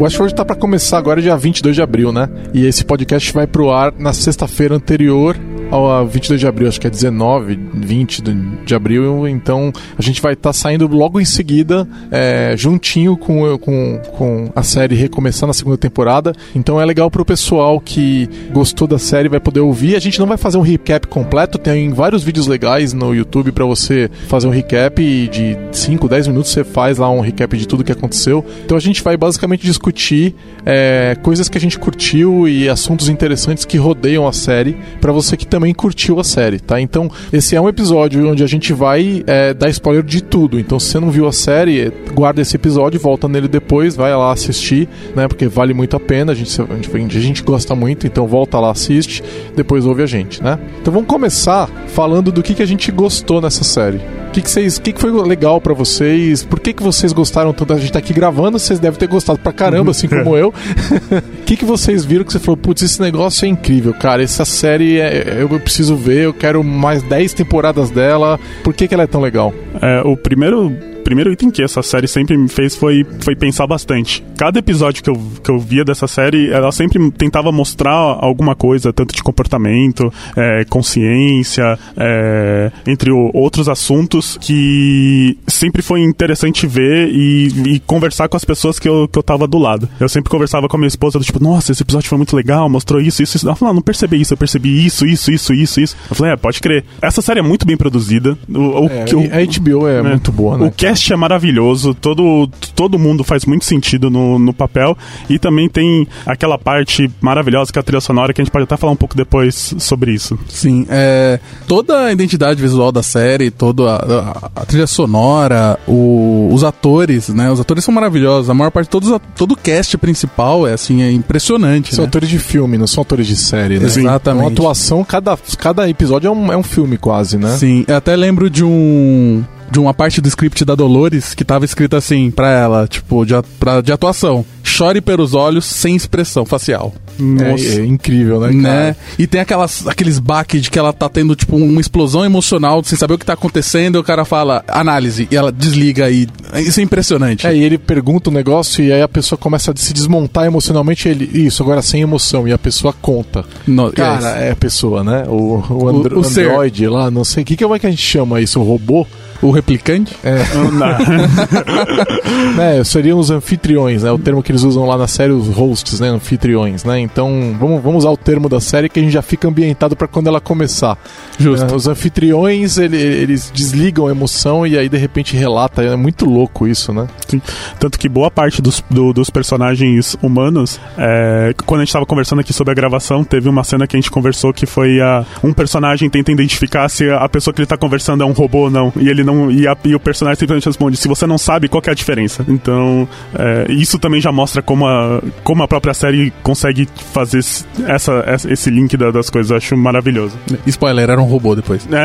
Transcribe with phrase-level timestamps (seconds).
[0.00, 2.26] o Westworld tá para começar agora dia 22 de abril, né?
[2.54, 5.36] E esse podcast vai pro ar na sexta-feira anterior
[5.70, 8.22] ao 22 de abril, acho que é 19, 20
[8.64, 13.56] de abril, então a gente vai estar tá saindo logo em seguida, é, juntinho com,
[13.58, 16.32] com, com a série recomeçando a segunda temporada.
[16.54, 19.94] Então é legal pro pessoal que gostou da série, vai poder ouvir.
[19.94, 23.64] A gente não vai fazer um recap completo, tem vários vídeos legais no YouTube para
[23.64, 27.84] você fazer um recap de 5, 10 minutos, você faz lá um recap de tudo
[27.84, 28.44] que aconteceu.
[28.64, 30.34] Então a gente vai basicamente discutir
[30.66, 35.36] é, coisas que a gente curtiu e assuntos interessantes que rodeiam a série, para você
[35.36, 36.80] que também também curtiu a série, tá?
[36.80, 40.58] Então, esse é um episódio onde a gente vai é, dar spoiler de tudo.
[40.58, 44.32] Então, se você não viu a série, guarda esse episódio, volta nele depois, vai lá
[44.32, 45.28] assistir, né?
[45.28, 48.58] Porque vale muito a pena, a gente, a gente, a gente gosta muito, então volta
[48.58, 49.22] lá, assiste,
[49.54, 50.58] depois ouve a gente, né?
[50.80, 54.00] Então, vamos começar falando do que, que a gente gostou nessa série.
[54.30, 56.44] O que, que, vocês, que, que foi legal para vocês?
[56.44, 57.72] Por que, que vocês gostaram tanto?
[57.72, 60.50] A gente tá aqui gravando, vocês devem ter gostado pra caramba, assim como eu.
[60.50, 64.22] O que, que vocês viram que você falou, putz, esse negócio é incrível, cara.
[64.22, 68.38] Essa série é, eu preciso ver, eu quero mais 10 temporadas dela.
[68.62, 69.52] Por que, que ela é tão legal?
[69.82, 70.76] É, o primeiro
[71.10, 74.24] primeiro item que essa série sempre me fez foi, foi pensar bastante.
[74.36, 78.92] Cada episódio que eu, que eu via dessa série, ela sempre tentava mostrar alguma coisa,
[78.92, 87.08] tanto de comportamento, é, consciência, é, entre o, outros assuntos, que sempre foi interessante ver
[87.08, 89.88] e, e, conversar com as pessoas que eu, que eu tava do lado.
[89.98, 92.68] Eu sempre conversava com a minha esposa, do tipo, nossa, esse episódio foi muito legal,
[92.68, 93.48] mostrou isso, isso, isso.
[93.48, 95.96] Ela falou, ah, não percebi isso, eu percebi isso, isso, isso, isso, isso.
[96.08, 96.84] Eu falei, é, pode crer.
[97.02, 98.38] Essa série é muito bem produzida.
[98.48, 100.66] O, o, é, o, a HBO é, é, muito boa, né?
[100.66, 104.96] O cast é maravilhoso, todo, todo mundo faz muito sentido no, no papel
[105.28, 108.64] e também tem aquela parte maravilhosa que é a trilha sonora que a gente pode
[108.64, 110.38] até falar um pouco depois sobre isso.
[110.48, 116.48] Sim, é, toda a identidade visual da série, toda a, a, a trilha sonora, o,
[116.52, 117.50] os atores, né?
[117.50, 118.50] Os atores são maravilhosos.
[118.50, 121.94] A maior parte, todos, todo o cast principal é assim, é impressionante.
[121.94, 122.08] São né?
[122.08, 123.86] atores de filme, não são atores de série, né?
[123.86, 124.42] Exatamente.
[124.44, 127.56] Uma atuação, cada, cada episódio é um, é um filme quase, né?
[127.56, 131.64] Sim, eu até lembro de um de uma parte do script da Dolores que tava
[131.64, 134.44] escrito assim pra ela, tipo, de, pra, de atuação.
[134.62, 136.94] Chore pelos olhos sem expressão facial.
[137.18, 137.64] Nossa.
[137.64, 138.96] É, é incrível, né, né?
[139.18, 142.96] E tem aquelas, aqueles baques de que ela tá tendo, tipo, uma explosão emocional sem
[142.96, 146.26] saber o que tá acontecendo, e o cara fala, análise, e ela desliga e.
[146.54, 147.46] Isso é impressionante.
[147.46, 151.08] É, e ele pergunta um negócio e aí a pessoa começa a se desmontar emocionalmente
[151.08, 153.44] ele, isso, agora sem emoção, e a pessoa conta.
[153.66, 155.24] No, cara, é a pessoa, né?
[155.28, 157.42] O, o, andro, o, o Android lá, não sei.
[157.42, 158.60] O que, que é que a gente chama isso?
[158.60, 159.06] O robô?
[159.42, 160.16] O replicante?
[160.22, 160.38] É.
[162.56, 164.12] né, seriam os anfitriões, né?
[164.12, 166.08] O termo que eles usam lá na série, os hosts, né?
[166.08, 167.00] Anfitriões, né?
[167.00, 170.06] Então, vamos, vamos usar o termo da série que a gente já fica ambientado para
[170.06, 170.98] quando ela começar.
[171.38, 171.72] Justo.
[171.72, 175.82] É, os anfitriões, ele, eles desligam a emoção e aí de repente relata.
[175.82, 177.06] É muito louco isso, né?
[177.26, 177.40] Sim.
[177.78, 182.40] Tanto que boa parte dos, do, dos personagens humanos, é, quando a gente tava conversando
[182.40, 185.52] aqui sobre a gravação, teve uma cena que a gente conversou que foi a, um
[185.52, 188.92] personagem tenta identificar se a pessoa que ele tá conversando é um robô ou não.
[188.96, 189.29] E ele não.
[189.50, 192.44] E, a, e o personagem simplesmente responde: se você não sabe, qual é a diferença?
[192.48, 197.40] Então, é, isso também já mostra como a, como a própria série consegue fazer
[197.86, 199.50] essa, esse link da, das coisas.
[199.50, 200.36] Eu acho maravilhoso.
[200.66, 201.86] Spoiler, era um robô depois.
[201.90, 202.04] É.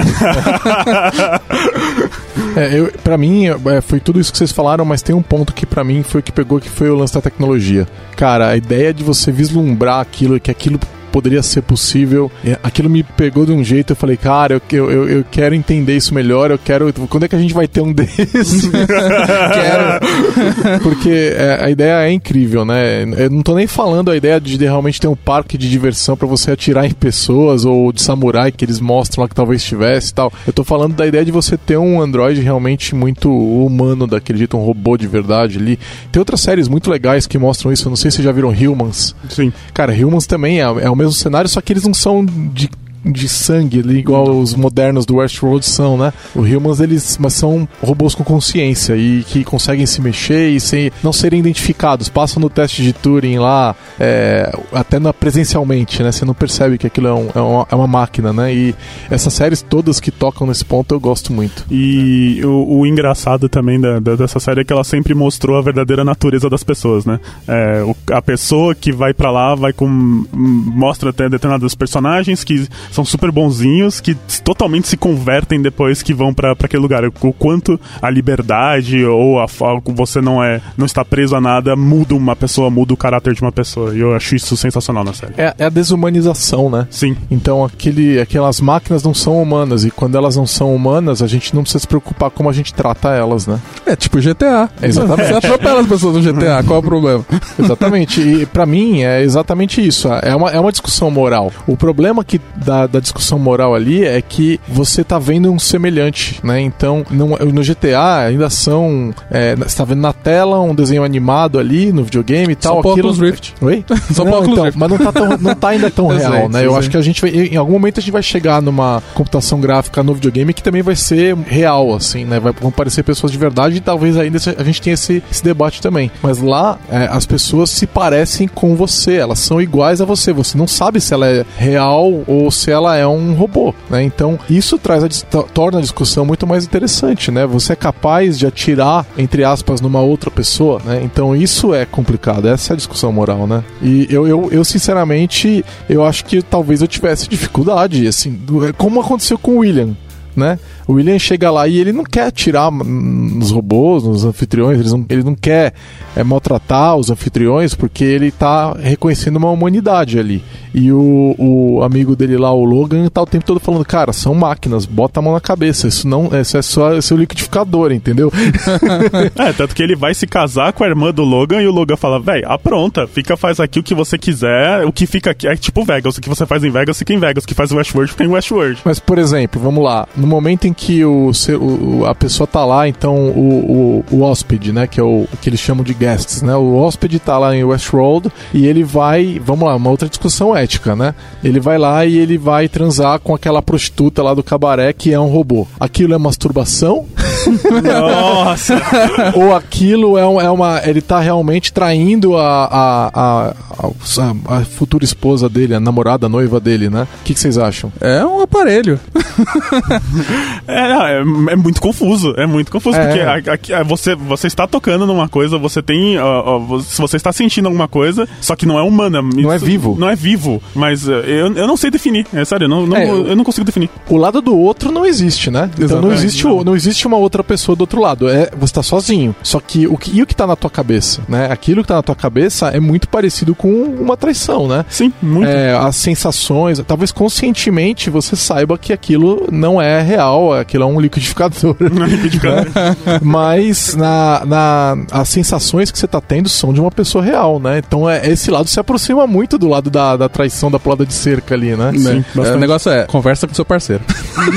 [2.59, 5.53] é, eu, pra mim, é, foi tudo isso que vocês falaram, mas tem um ponto
[5.53, 7.88] que para mim foi o que pegou, que foi o lance da tecnologia.
[8.15, 10.79] Cara, a ideia de você vislumbrar aquilo, que aquilo
[11.15, 12.29] poderia ser possível.
[12.44, 15.95] E aquilo me pegou de um jeito, eu falei, cara, eu, eu, eu quero entender
[15.95, 16.91] isso melhor, eu quero.
[17.07, 18.67] Quando é que a gente vai ter um desses?
[18.67, 20.01] quero.
[20.83, 23.03] Porque é, a ideia é incrível, né?
[23.17, 26.27] Eu não tô nem falando a ideia de realmente ter um parque de diversão para
[26.27, 30.15] você atirar em pessoas ou de samurai que eles mostram lá que talvez tivesse e
[30.15, 30.33] tal.
[30.45, 34.57] Eu tô falando da ideia de você ter um Android realmente muito humano daquele jeito,
[34.57, 35.79] um robô de verdade ali.
[36.12, 37.88] Tem outras séries muito legais que mostram isso.
[37.88, 39.15] Eu não sei se vocês já viram Humans.
[39.29, 39.53] Sim.
[39.73, 42.69] Cara, Humans também é, é o mesmo cenário, só que eles não são de
[43.05, 46.11] de sangue, ali, igual os modernos do Westworld são, né?
[46.33, 50.91] Os Humans, eles mas são robôs com consciência e que conseguem se mexer e sem,
[51.03, 52.09] não serem identificados.
[52.09, 56.11] Passam no teste de Turing lá, é, até na, presencialmente, né?
[56.11, 58.53] Você não percebe que aquilo é, um, é, uma, é, uma, máquina, né?
[58.53, 58.75] E
[59.09, 61.65] essas séries todas que tocam nesse ponto eu gosto muito.
[61.69, 65.61] E o, o engraçado também da, da, dessa série é que ela sempre mostrou a
[65.61, 67.19] verdadeira natureza das pessoas, né?
[67.47, 69.87] É, o, a pessoa que vai para lá vai com.
[70.33, 76.33] mostra até determinados personagens que são super bonzinhos que totalmente se convertem depois que vão
[76.33, 77.03] para aquele lugar.
[77.06, 79.45] O quanto a liberdade ou a,
[79.86, 83.42] você não é não está preso a nada muda uma pessoa, muda o caráter de
[83.42, 83.95] uma pessoa.
[83.95, 85.33] E eu acho isso sensacional na série.
[85.38, 86.88] É, é a desumanização, né?
[86.89, 87.15] Sim.
[87.30, 91.53] Então aquele, aquelas máquinas não são humanas e quando elas não são humanas, a gente
[91.53, 93.59] não precisa se preocupar como a gente trata elas, né?
[93.86, 94.69] É tipo GTA.
[94.81, 95.27] É exatamente.
[95.27, 97.25] Você atropela as pessoas no GTA, qual é o problema?
[97.59, 98.21] Exatamente.
[98.21, 100.07] E para mim é exatamente isso.
[100.07, 101.51] É uma, é uma discussão moral.
[101.68, 102.39] O problema que
[102.87, 106.59] da da, discussão moral ali é que você tá vendo um semelhante, né?
[106.59, 109.13] Então, no, no GTA ainda são.
[109.29, 112.81] É, você tá vendo na tela um desenho animado ali no videogame e tal.
[112.81, 113.11] Só aquilo...
[113.13, 113.53] Rift.
[113.61, 113.85] Oi?
[114.11, 114.79] Só não, então, Rift.
[114.79, 116.65] Mas não tá, tão, não tá ainda tão real, sei, né?
[116.65, 116.79] Eu sei.
[116.79, 117.29] acho que a gente vai.
[117.29, 120.95] Em algum momento a gente vai chegar numa computação gráfica no videogame que também vai
[120.95, 122.39] ser real, assim, né?
[122.39, 125.81] Vai, vão aparecer pessoas de verdade e talvez ainda a gente tenha esse, esse debate
[125.81, 126.11] também.
[126.21, 130.33] Mas lá é, as pessoas se parecem com você, elas são iguais a você.
[130.33, 134.03] Você não sabe se ela é real ou se ela é um robô, né?
[134.03, 137.45] Então, isso traz a, torna a discussão muito mais interessante, né?
[137.45, 141.01] Você é capaz de atirar, entre aspas, numa outra pessoa, né?
[141.03, 143.63] Então, isso é complicado, essa é a discussão moral, né?
[143.81, 148.39] E eu, eu, eu sinceramente, eu acho que talvez eu tivesse dificuldade, assim,
[148.77, 149.95] como aconteceu com o William,
[150.35, 150.59] né?
[150.87, 155.05] O William chega lá e ele não quer atirar nos robôs, nos anfitriões, ele não,
[155.09, 155.73] ele não quer
[156.15, 160.43] é, maltratar os anfitriões porque ele está reconhecendo uma humanidade ali.
[160.73, 164.35] E o, o amigo dele lá, o Logan, tá o tempo todo falando, cara, são
[164.35, 168.31] máquinas, bota a mão na cabeça, isso não, isso é só é seu liquidificador, entendeu?
[169.39, 171.95] é, tanto que ele vai se casar com a irmã do Logan e o Logan
[171.95, 175.55] fala, velho, apronta, fica, faz aqui o que você quiser, o que fica aqui é
[175.55, 177.75] tipo Vegas, o que você faz em Vegas fica em Vegas, o que faz em
[177.75, 178.81] Westworld fica em Westworld.
[178.83, 182.88] Mas, por exemplo, vamos lá, no momento em que o, o, a pessoa tá lá,
[182.88, 186.56] então o, o, o hóspede, né, que é o que eles chamam de guests, né,
[186.56, 190.95] o hóspede tá lá em Westworld e ele vai, vamos lá, uma outra discussão ética,
[190.95, 195.13] né, ele vai lá e ele vai transar com aquela prostituta lá do cabaré que
[195.13, 195.68] é um robô.
[195.80, 197.06] Aquilo é masturbação?
[197.83, 198.75] Nossa!
[199.36, 200.81] Ou aquilo é, um, é, uma.
[200.83, 206.30] Ele tá realmente traindo a, a, a, a, a futura esposa dele, a namorada, a
[206.30, 207.07] noiva dele, né?
[207.22, 207.92] O que, que vocês acham?
[208.00, 209.00] É um aparelho.
[210.67, 211.21] é, é,
[211.51, 212.33] é, muito confuso.
[212.38, 212.97] É muito confuso.
[212.97, 213.06] É.
[213.06, 216.17] Porque a, a, você, você está tocando numa coisa, você tem.
[216.17, 219.21] Uh, você está sentindo alguma coisa, só que não é humana.
[219.21, 219.95] Não é vivo.
[219.97, 220.62] Não é vivo.
[220.73, 222.25] Mas uh, eu, eu não sei definir.
[222.33, 223.89] É sério, não, não, é, eu não consigo definir.
[224.09, 225.69] O lado do outro não existe, né?
[225.79, 226.63] Então não existe, não.
[226.63, 228.27] não existe uma outra pessoa do outro lado.
[228.29, 229.35] É, você tá sozinho.
[229.44, 231.51] Só que o que, e o que tá na tua cabeça, né?
[231.51, 234.85] Aquilo que tá na tua cabeça é muito parecido com uma traição, né?
[234.89, 235.47] Sim, muito.
[235.47, 240.99] É, as sensações, talvez conscientemente você saiba que aquilo não é real, aquilo é um
[240.99, 241.75] liquidificador.
[241.79, 242.65] Liquidificador.
[242.65, 243.19] Né?
[243.21, 247.81] Mas na, na, as sensações que você tá tendo são de uma pessoa real, né?
[247.85, 251.13] Então é, esse lado se aproxima muito do lado da, da traição da plada de
[251.13, 251.91] cerca ali, né?
[251.95, 254.03] Sim, é, o negócio é, conversa com seu parceiro.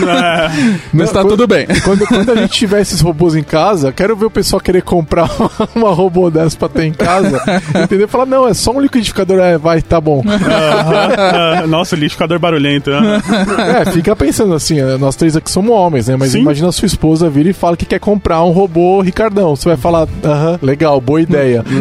[0.09, 0.50] É.
[0.93, 1.67] Mas tá quando, tudo bem.
[1.85, 5.28] Quando, quando a gente tiver esses robôs em casa, quero ver o pessoal querer comprar
[5.75, 7.40] uma robô dessa pra ter em casa.
[7.85, 8.09] entendeu?
[8.09, 9.38] Falar, não, é só um liquidificador.
[9.38, 10.23] É, vai, tá bom.
[11.69, 12.90] Nossa, liquidificador barulhento.
[12.90, 16.16] é, fica pensando assim, é, nós três aqui somos homens, né?
[16.16, 16.40] Mas Sim.
[16.40, 19.57] imagina a sua esposa vir e fala que quer comprar um robô Ricardão.
[19.57, 21.64] Você vai falar, aham, legal, boa ideia.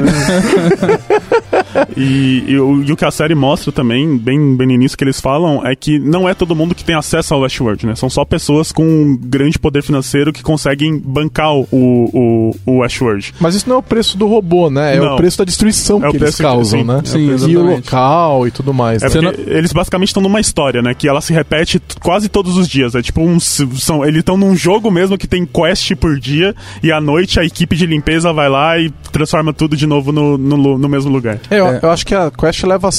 [1.96, 5.04] e, e, o, e, o que a série mostra também, bem, bem no início que
[5.04, 7.96] eles falam, é que não é todo mundo que tem acesso ao Westworld, né?
[7.96, 13.34] São só pessoas com um grande poder financeiro que conseguem bancar o, o, o Westworld.
[13.40, 14.96] Mas isso não é o preço do robô, né?
[14.96, 15.14] É não.
[15.14, 17.02] o preço da destruição é que eles causam, sim, né?
[17.04, 19.02] Sim, é e o local e tudo mais.
[19.04, 19.34] É né?
[19.48, 20.94] Eles basicamente estão numa história, né?
[20.94, 22.96] Que ela se repete quase todos os dias.
[22.96, 23.40] É tipo um.
[23.40, 27.44] São, eles estão num jogo mesmo que tem quest por dia e à noite a
[27.44, 31.40] equipe de limpeza vai lá e transforma tudo de novo no, no, no mesmo lugar.
[31.50, 32.90] É, Eu, eu acho que a quest leva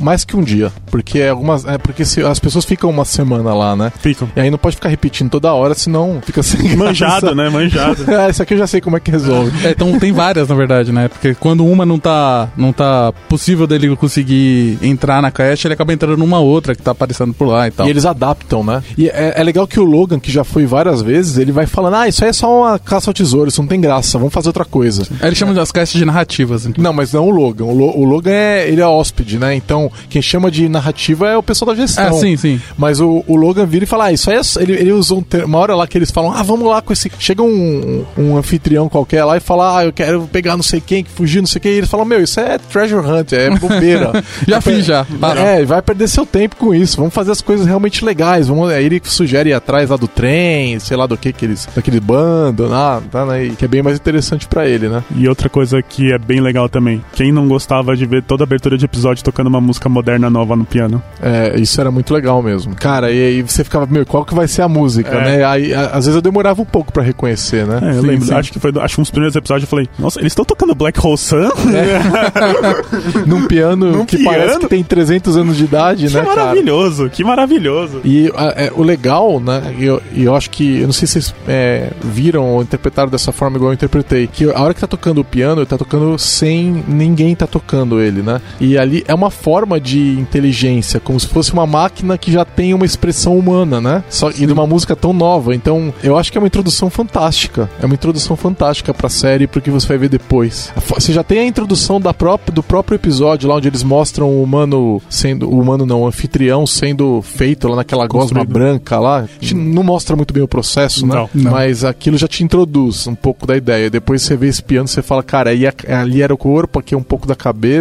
[0.00, 0.72] mais que um dia.
[0.90, 1.64] Porque é algumas.
[1.66, 3.92] É porque se, as pessoas ficam uma semana lá, né?
[4.00, 4.28] Ficam.
[4.36, 6.76] E aí não pode ficar repetindo toda hora, senão fica sem graça.
[6.76, 7.48] Manjado, né?
[7.48, 8.04] Manjado.
[8.08, 9.50] Ah, isso aqui eu já sei como é que resolve.
[9.66, 11.08] É, então tem várias, na verdade, né?
[11.08, 15.92] Porque quando uma não tá, não tá possível dele conseguir entrar na quest, ele acaba
[15.92, 17.86] entrando numa outra que tá aparecendo por lá e tal.
[17.86, 18.82] E eles adaptam, né?
[18.96, 21.94] E é, é legal que o Logan, que já foi várias vezes, ele vai falando:
[21.96, 24.48] ah, isso aí é só uma caça ao tesouro, isso não tem graça, vamos fazer
[24.48, 25.06] outra coisa.
[25.20, 26.66] Aí eles chamam as quests de narrativas.
[26.66, 26.82] então.
[26.82, 27.64] Não, mas não o Logan.
[27.64, 29.54] O, Lo- o Logan é, ele é hóspede, né?
[29.54, 32.06] Então, quem chama de narrativa é o pessoal da gestão.
[32.08, 32.60] Ah, sim, sim.
[32.76, 34.40] Mas o, o Logan vira e fala: ah, isso aí é.
[34.62, 36.92] Ele, ele usou um ter- uma hora lá que eles falam: ah, vamos lá com
[36.92, 37.10] esse.
[37.18, 41.04] Chega um, um anfitrião qualquer lá e fala: ah, eu quero pegar não sei quem,
[41.04, 41.72] que fugir, não sei quem.
[41.72, 44.12] E eles falam: meu, isso é treasure hunt, é bobeira.
[44.46, 45.04] Já Vai fiz, já.
[45.20, 45.40] Para.
[45.40, 46.96] É, vai perder seu tempo com isso.
[46.96, 48.48] Vamos fazer as coisas realmente legais.
[48.48, 51.68] Vamos, aí ele sugere ir atrás lá do trem, sei lá do que, que eles.
[51.74, 53.52] daquele bando, lá, tá, né?
[53.56, 55.02] Que é bem mais interessante pra ele, né?
[55.16, 57.02] E outra coisa que é bem legal também.
[57.14, 60.54] Quem não gostava de ver toda a abertura de episódio tocando uma música moderna nova
[60.56, 61.02] no piano?
[61.20, 62.74] É, isso era muito legal mesmo.
[62.74, 65.24] Cara, e aí você ficava, meu, qual que vai ser a música, É.
[65.38, 65.44] né?
[65.44, 67.78] Aí, a- às vezes eu demorava um pouco pra reconhecer, né?
[67.82, 68.26] É, eu Sim, lembro.
[68.26, 68.34] sim.
[68.34, 68.72] Acho que foi.
[68.80, 71.48] Acho que uns primeiros episódios eu falei, nossa, eles estão tocando Black Hole Sun?
[73.26, 74.36] Num piano Num que piano?
[74.36, 76.36] parece que tem 300 anos de idade, que né, cara?
[76.36, 78.00] maravilhoso, que maravilhoso.
[78.04, 79.74] E a- é, o legal, né?
[79.78, 80.80] E eu, eu acho que.
[80.80, 84.26] Eu não sei se vocês é, viram ou interpretaram dessa forma igual eu interpretei.
[84.26, 87.81] Que a hora que tá tocando o piano, ele tá tocando sem ninguém tá tocando
[88.00, 88.40] ele, né?
[88.60, 92.74] E ali é uma forma de inteligência, como se fosse uma máquina que já tem
[92.74, 94.04] uma expressão humana, né?
[94.08, 95.54] Só, e de uma música tão nova.
[95.54, 97.68] Então, eu acho que é uma introdução fantástica.
[97.80, 100.72] É uma introdução fantástica pra série, porque você vai ver depois.
[100.88, 104.42] Você já tem a introdução da própria, do próprio episódio lá onde eles mostram o
[104.42, 105.48] humano sendo.
[105.48, 109.18] O humano não, o anfitrião sendo feito lá naquela gosma branca lá.
[109.20, 111.14] A gente não mostra muito bem o processo, né?
[111.14, 111.50] Não, não.
[111.52, 113.90] Mas aquilo já te introduz um pouco da ideia.
[113.90, 116.98] Depois você vê esse piano, você fala, cara, a- ali era o corpo, aqui é
[116.98, 117.71] um pouco da cabeça.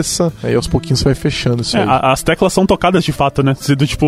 [0.44, 1.88] Aí aos pouquinhos você vai fechando isso É, aí.
[1.90, 3.56] a- as teclas são tocadas de fato, né?
[3.60, 4.06] Se do, tipo,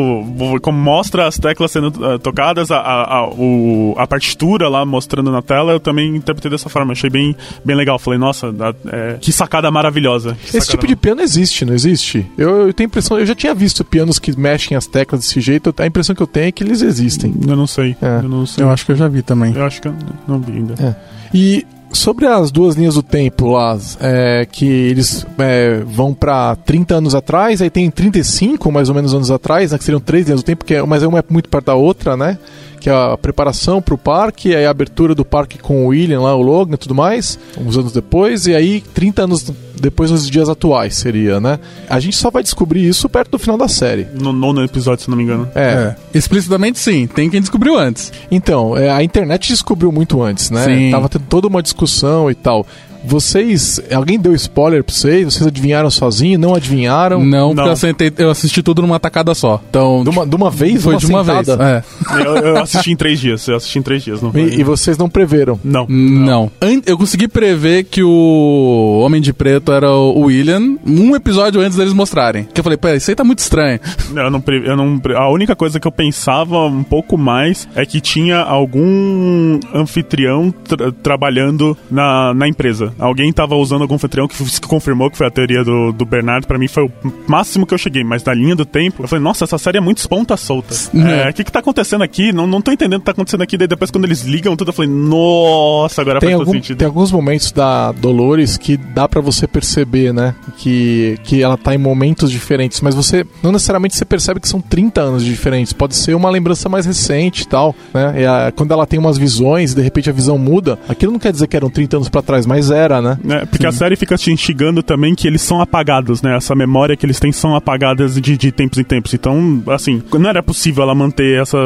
[0.61, 5.41] como mostra as teclas sendo ah, tocadas, a, a, o- a partitura lá mostrando na
[5.41, 6.93] tela, eu também interpretei dessa forma.
[6.93, 7.97] Achei bem, bem legal.
[7.99, 8.53] Falei, nossa,
[8.91, 10.35] é, que sacada maravilhosa.
[10.41, 12.25] Que Esse sacada tipo de piano existe, não existe?
[12.37, 15.39] Eu, eu tenho a impressão, eu já tinha visto pianos que mexem as teclas desse
[15.41, 17.33] jeito, a impressão que eu tenho é que eles existem.
[17.47, 17.95] Eu não sei.
[18.01, 18.17] É.
[18.23, 18.63] Eu não sei.
[18.63, 19.53] Eu acho que eu já vi também.
[19.55, 19.95] Eu acho que eu
[20.27, 20.97] não vi ainda.
[21.33, 26.95] E sobre as duas linhas do tempo lá, é, que eles é, vão pra 30
[26.95, 30.41] anos atrás, aí tem 35 mais ou menos anos atrás, né, que seriam três linhas
[30.41, 32.37] do tempo, que é, mas uma é muito perto da outra, né?
[32.79, 36.35] Que é a preparação pro parque, aí a abertura do parque com o William lá,
[36.35, 40.47] o Logan e tudo mais, uns anos depois, e aí 30 anos depois nos dias
[40.47, 41.59] atuais seria, né?
[41.89, 44.07] A gente só vai descobrir isso perto do final da série.
[44.13, 45.49] No nono episódio, se não me engano.
[45.53, 45.61] É.
[45.61, 45.95] É.
[46.17, 48.13] Explicitamente sim, tem quem descobriu antes.
[48.31, 50.63] Então, é, a internet descobriu muito antes, né?
[50.63, 50.89] Sim.
[50.89, 52.65] Tava tendo toda uma discussão e tal.
[53.03, 53.81] Vocês.
[53.93, 55.25] Alguém deu spoiler pra vocês?
[55.25, 56.37] Vocês adivinharam sozinho?
[56.39, 57.23] Não adivinharam?
[57.23, 57.69] Não, porque Não.
[57.69, 59.61] eu, sentei, eu assisti tudo numa tacada só.
[59.69, 60.83] Então, De uma, de uma vez?
[60.83, 61.45] foi de uma vez.
[61.45, 61.83] sentada?
[62.09, 62.21] É.
[62.25, 63.47] Eu, eu assisti em três dias.
[63.47, 64.21] Eu assisti em três dias.
[64.21, 64.41] Não foi?
[64.41, 65.59] E, e vocês não preveram.
[65.63, 65.85] Não.
[65.87, 66.51] Não.
[66.61, 71.77] An- Eu consegui prever que o Homem de Preto era o William um episódio antes
[71.77, 72.47] deles mostrarem.
[72.53, 73.79] Que eu falei, pera, isso aí tá muito estranho.
[74.15, 77.67] Eu não, pre- eu não pre- A única coisa que eu pensava um pouco mais
[77.75, 82.92] é que tinha algum anfitrião tra- trabalhando na, na empresa.
[82.99, 84.35] Alguém tava usando algum anfitrião que,
[84.67, 86.47] confirmou que foi a teoria do, do Bernardo.
[86.47, 86.91] Pra mim foi o
[87.27, 88.03] máximo que eu cheguei.
[88.03, 90.73] Mas da linha do tempo, eu falei, nossa, essa série é muito esponta solta.
[90.95, 91.27] É.
[91.27, 92.31] É, O que que tá acontecendo aqui?
[92.33, 93.57] Não, não tô entendendo o que tá acontecendo aqui.
[93.57, 96.77] Daí depois quando eles ligam tudo, eu falei, nossa, agora Tem, faz todo algum, sentido.
[96.77, 100.35] tem alguns momentos da Dolores que dá pra você perceber, né?
[100.57, 104.61] Que, que ela tá em momentos diferentes, mas você não necessariamente você percebe que são
[104.61, 105.73] 30 anos diferentes.
[105.73, 108.21] Pode ser uma lembrança mais recente e tal, né?
[108.21, 111.19] E a- quando ela tem umas visões e de repente a visão muda, aquilo não
[111.19, 113.17] quer dizer que eram 30 anos pra trás, mas era, né?
[113.29, 116.35] É, porque a série fica te instigando também que eles são apagados, né?
[116.35, 119.13] Essa memória que eles têm são apagadas de, de tempos em tempos.
[119.13, 121.57] Então, assim, não era possível ela manter essa,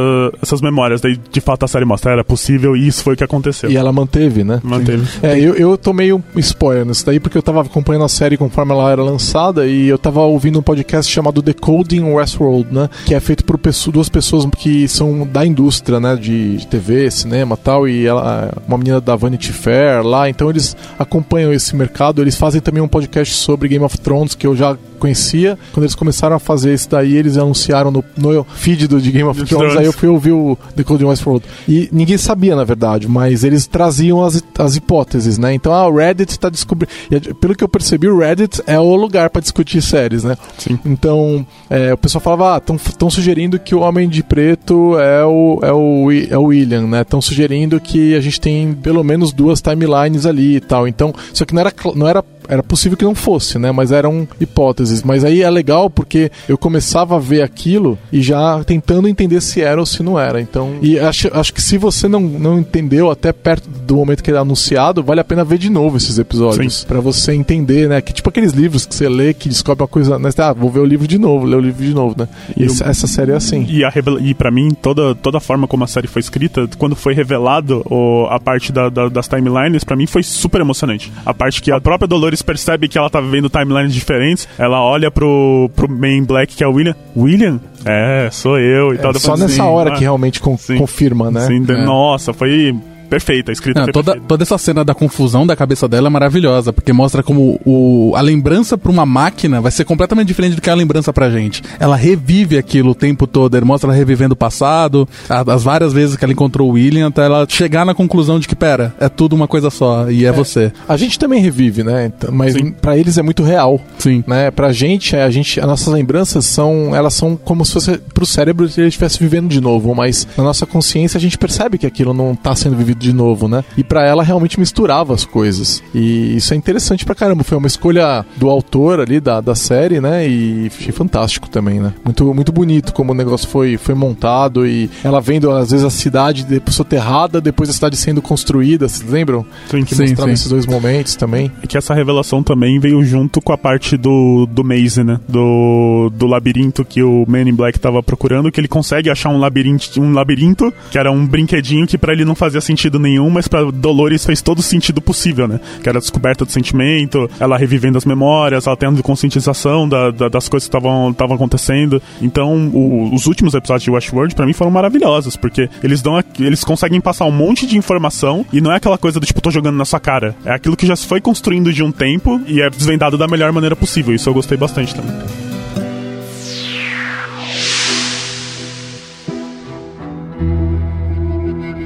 [0.42, 1.02] essas memórias.
[1.02, 3.70] Daí, de fato, a série mostra, era possível e isso foi o que aconteceu.
[3.70, 4.60] E ela manteve, né?
[4.64, 5.08] Manteve.
[5.22, 8.72] É, eu, eu tomei um spoiler nisso daí porque eu tava acompanhando a série conforme
[8.72, 12.90] ela era lançada e eu tava ouvindo um podcast chamado Decoding Westworld, né?
[13.06, 16.16] Que é feito por pessoa- duas pessoas que são da indústria, né?
[16.16, 17.88] De, de TV, cinema e tal.
[17.88, 20.30] E ela, uma menina da Vanity Fair lá.
[20.30, 20.76] Então eles
[21.08, 22.22] acompanham esse mercado.
[22.22, 25.58] Eles fazem também um podcast sobre Game of Thrones que eu já conhecia.
[25.74, 29.28] Quando eles começaram a fazer isso daí, eles anunciaram no, no feed do, de Game
[29.28, 29.50] of Thrones.
[29.50, 29.78] Thrones.
[29.78, 31.46] Aí eu fui ouvir o Decoding Westworld.
[31.68, 35.54] E ninguém sabia, na verdade, mas eles traziam as, as hipóteses, né?
[35.54, 36.92] Então, ah, o Reddit tá descobrindo.
[37.36, 40.36] Pelo que eu percebi, o Reddit é o lugar pra discutir séries, né?
[40.58, 40.80] Sim.
[40.86, 45.60] Então, é, o pessoal falava, ah, estão sugerindo que o Homem de Preto é o,
[45.62, 47.02] é o, é o William, né?
[47.02, 50.88] Estão sugerindo que a gente tem pelo menos duas timelines ali e tal.
[50.88, 53.72] Então, só que não era, não era era possível que não fosse, né?
[53.72, 55.04] Mas eram hipóteses.
[55.04, 59.62] Mas aí é legal porque eu começava a ver aquilo e já tentando entender se
[59.62, 60.42] era ou se não era.
[60.42, 64.30] Então, e acho, acho que se você não, não entendeu até perto do momento que
[64.30, 66.84] ele é anunciado, vale a pena ver de novo esses episódios.
[66.84, 68.02] para você entender, né?
[68.02, 70.18] Que tipo aqueles livros que você lê que descobre uma coisa.
[70.20, 70.30] Né?
[70.38, 72.28] Ah, vou ver o livro de novo, ler o livro de novo, né?
[72.56, 73.66] E, esse, essa série é assim.
[73.70, 76.96] E, a e para mim, toda, toda a forma como a série foi escrita, quando
[76.96, 81.12] foi revelado o, a parte da, da, das timelines, para mim foi super emocionante.
[81.26, 85.10] A parte que a própria Dolores percebe que ela tá vivendo timelines diferentes, ela olha
[85.12, 86.96] pro, pro main black, que é o William.
[87.16, 87.60] William?
[87.86, 89.14] É, sou eu e é, tal.
[89.16, 91.42] Só nessa assim, hora ah, que realmente con sim, confirma, né?
[91.42, 91.86] Sim, é.
[91.86, 92.76] Nossa, foi
[93.08, 94.28] perfeita, a escrita Não, toda, perfeita.
[94.28, 98.22] toda essa cena da confusão da cabeça dela é maravilhosa, porque mostra como o, a
[98.22, 101.64] lembrança pra uma máquina vai ser completamente diferente do que a lembrança pra gente.
[101.80, 106.16] Ela revive aquilo o tempo todo, ele mostra ela revivendo o passado, as várias vezes
[106.16, 109.36] que ela encontrou o William, até ela chegar na conclusão de que, pera, é tudo
[109.36, 110.72] uma coisa só, e é, é você.
[110.88, 112.06] A gente também revive, né?
[112.06, 113.80] Então, mas para eles é muito real.
[113.98, 114.24] Sim.
[114.28, 114.52] Né?
[114.52, 118.70] Pra gente, a gente, as nossas lembranças são, elas são como se fosse pro cérebro
[118.78, 122.36] ele estivesse vivendo de novo, mas na nossa consciência a gente percebe que aquilo não
[122.36, 123.64] tá sendo vivido de novo, né?
[123.78, 125.84] E para ela realmente misturava as coisas.
[125.94, 127.44] E isso é interessante pra caramba.
[127.44, 130.28] Foi uma escolha do autor ali da, da série, né?
[130.28, 131.94] E achei fantástico também, né?
[132.04, 135.90] Muito, muito bonito como o negócio foi, foi montado e ela vendo às vezes a
[135.90, 139.46] cidade soterrada, depois a cidade sendo construída, vocês lembram?
[139.70, 140.34] Sim, que sim, mostrava sim.
[140.34, 141.52] esses dois momentos também.
[141.64, 145.20] E que essa revelação também veio junto com a parte do, do maze, né?
[145.28, 149.38] Do, do labirinto que o Man in Black tava procurando, que ele consegue achar um
[149.38, 153.48] labirinto, um labirinto que era um brinquedinho que para ele não fazia sentido nenhum, mas
[153.48, 155.60] para Dolores fez todo o sentido possível, né?
[155.82, 160.30] Que era a descoberta do sentimento, ela revivendo as memórias, ela tendo conscientização da, da,
[160.30, 162.02] das coisas que estavam acontecendo.
[162.22, 166.64] Então, o, os últimos episódios de Westworld para mim foram maravilhosos, porque eles dão eles
[166.64, 169.76] conseguem passar um monte de informação e não é aquela coisa do tipo tô jogando
[169.76, 170.36] na sua cara.
[170.46, 173.52] É aquilo que já se foi construindo de um tempo e é desvendado da melhor
[173.52, 174.14] maneira possível.
[174.14, 175.47] Isso eu gostei bastante também.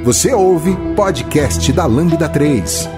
[0.03, 2.89] Você ouve podcast da Lambda 3.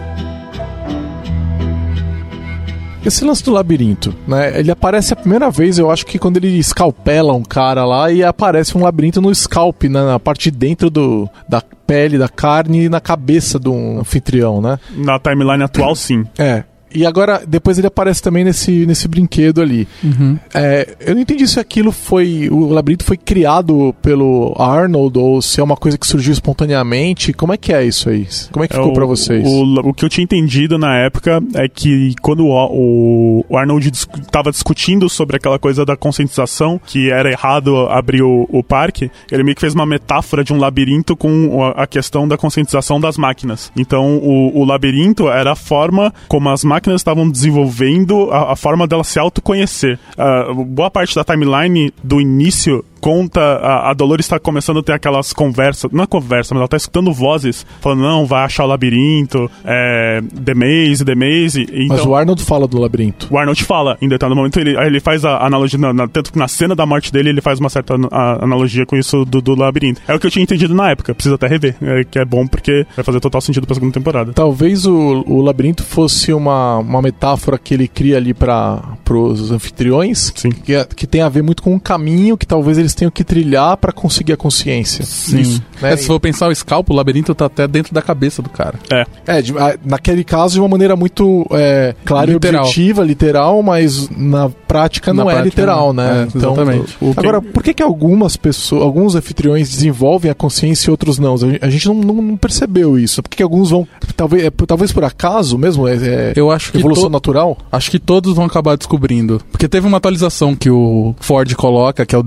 [3.06, 4.58] Esse lance do labirinto, né?
[4.58, 8.24] Ele aparece a primeira vez, eu acho que quando ele escalpela um cara lá e
[8.24, 10.02] aparece um labirinto no scalp, né?
[10.02, 14.80] na parte de dentro do, da pele, da carne e na cabeça do anfitrião, né?
[14.96, 16.26] Na timeline atual, sim.
[16.40, 16.64] É.
[16.94, 19.88] E agora, depois ele aparece também nesse, nesse brinquedo ali.
[20.04, 20.38] Uhum.
[20.54, 22.50] É, eu não entendi se aquilo foi.
[22.52, 27.34] O labirinto foi criado pelo Arnold ou se é uma coisa que surgiu espontaneamente.
[27.34, 28.28] Como é que é isso aí?
[28.52, 29.48] Como é que ficou é, para vocês?
[29.48, 34.52] O, o, que eu tinha entendido na época é que quando o, o Arnold estava
[34.52, 39.56] discutindo sobre aquela coisa da conscientização, que era errado abrir o, o, parque, ele meio
[39.56, 43.72] que fez uma metáfora de um labirinto com a, a questão da conscientização das máquinas.
[43.76, 48.56] Então, o, o labirinto era a forma como as máquinas máquinas estavam desenvolvendo a, a
[48.56, 49.98] forma dela se autoconhecer.
[50.18, 54.94] Uh, boa parte da timeline do início conta, a, a Dolores está começando a ter
[54.94, 58.68] aquelas conversas, não é conversa, mas ela está escutando vozes, falando, não, vai achar o
[58.68, 61.68] labirinto, é, The Maze, The Maze.
[61.70, 63.28] Então, mas o Arnold fala do labirinto.
[63.30, 66.40] O Arnold fala, em determinado momento, ele, ele faz a analogia, na, na, tanto que
[66.40, 69.54] na cena da morte dele, ele faz uma certa a, analogia com isso do, do,
[69.54, 70.02] labirinto.
[70.08, 72.48] É o que eu tinha entendido na época, preciso até rever, é, que é bom
[72.48, 74.32] porque vai fazer total sentido pra segunda temporada.
[74.32, 80.32] Talvez o, o labirinto fosse uma, uma metáfora que ele cria ali para os anfitriões,
[80.34, 80.52] Sim.
[80.52, 83.24] Que, é, que tem a ver muito com um caminho que talvez eles tenham que
[83.24, 85.06] trilhar para conseguir a consciência.
[85.06, 85.40] Sim.
[85.42, 85.94] Isso, né?
[85.94, 88.80] é, se for pensar o scalpo, o labirinto tá até dentro da cabeça do cara.
[88.92, 89.06] É.
[89.26, 92.64] É, de, a, naquele caso de uma maneira muito é, clara literal.
[92.64, 96.22] e objetiva, literal, mas na prática não na é prática, literal, né?
[96.22, 96.98] É, então, exatamente.
[97.02, 101.36] O, agora, por que que algumas pessoas, alguns anfitriões desenvolvem a consciência e outros não?
[101.62, 103.22] A gente não, não, não percebeu isso.
[103.22, 106.72] Por que, que alguns vão, talvez, é, talvez por acaso mesmo, é, é Eu acho
[106.72, 107.58] que evolução natural?
[107.72, 109.42] Acho que todos vão acabar descobrindo.
[109.52, 112.24] Porque teve uma atualização que o Ford coloca, que é o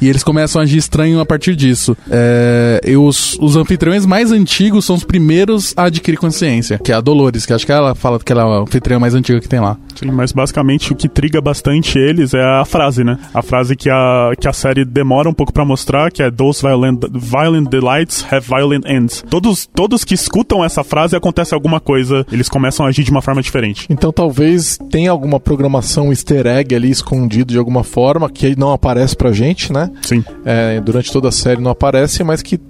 [0.00, 1.96] E eles começam a agir estranho a partir disso.
[2.10, 6.94] É, e os, os anfitriões mais antigos são os primeiros a adquirir consciência, que é
[6.94, 9.48] a Dolores, que acho que ela fala que ela é a anfitriã mais antiga que
[9.48, 9.76] tem lá.
[9.94, 13.18] Sim, mas basicamente o que triga bastante eles é a frase, né?
[13.32, 16.60] A frase que a, que a série demora um pouco para mostrar, que é Those
[16.60, 19.24] violent, violent delights have violent ends.
[19.28, 23.22] Todos, todos que escutam essa frase acontece alguma coisa, eles começam a agir de uma
[23.22, 23.86] forma diferente.
[23.88, 29.16] Então talvez tenha alguma programação easter egg ali escondido de alguma forma que não aparece
[29.16, 29.90] pra gente, né?
[30.02, 30.24] Sim.
[30.44, 32.60] É, durante toda a série não aparece, mas que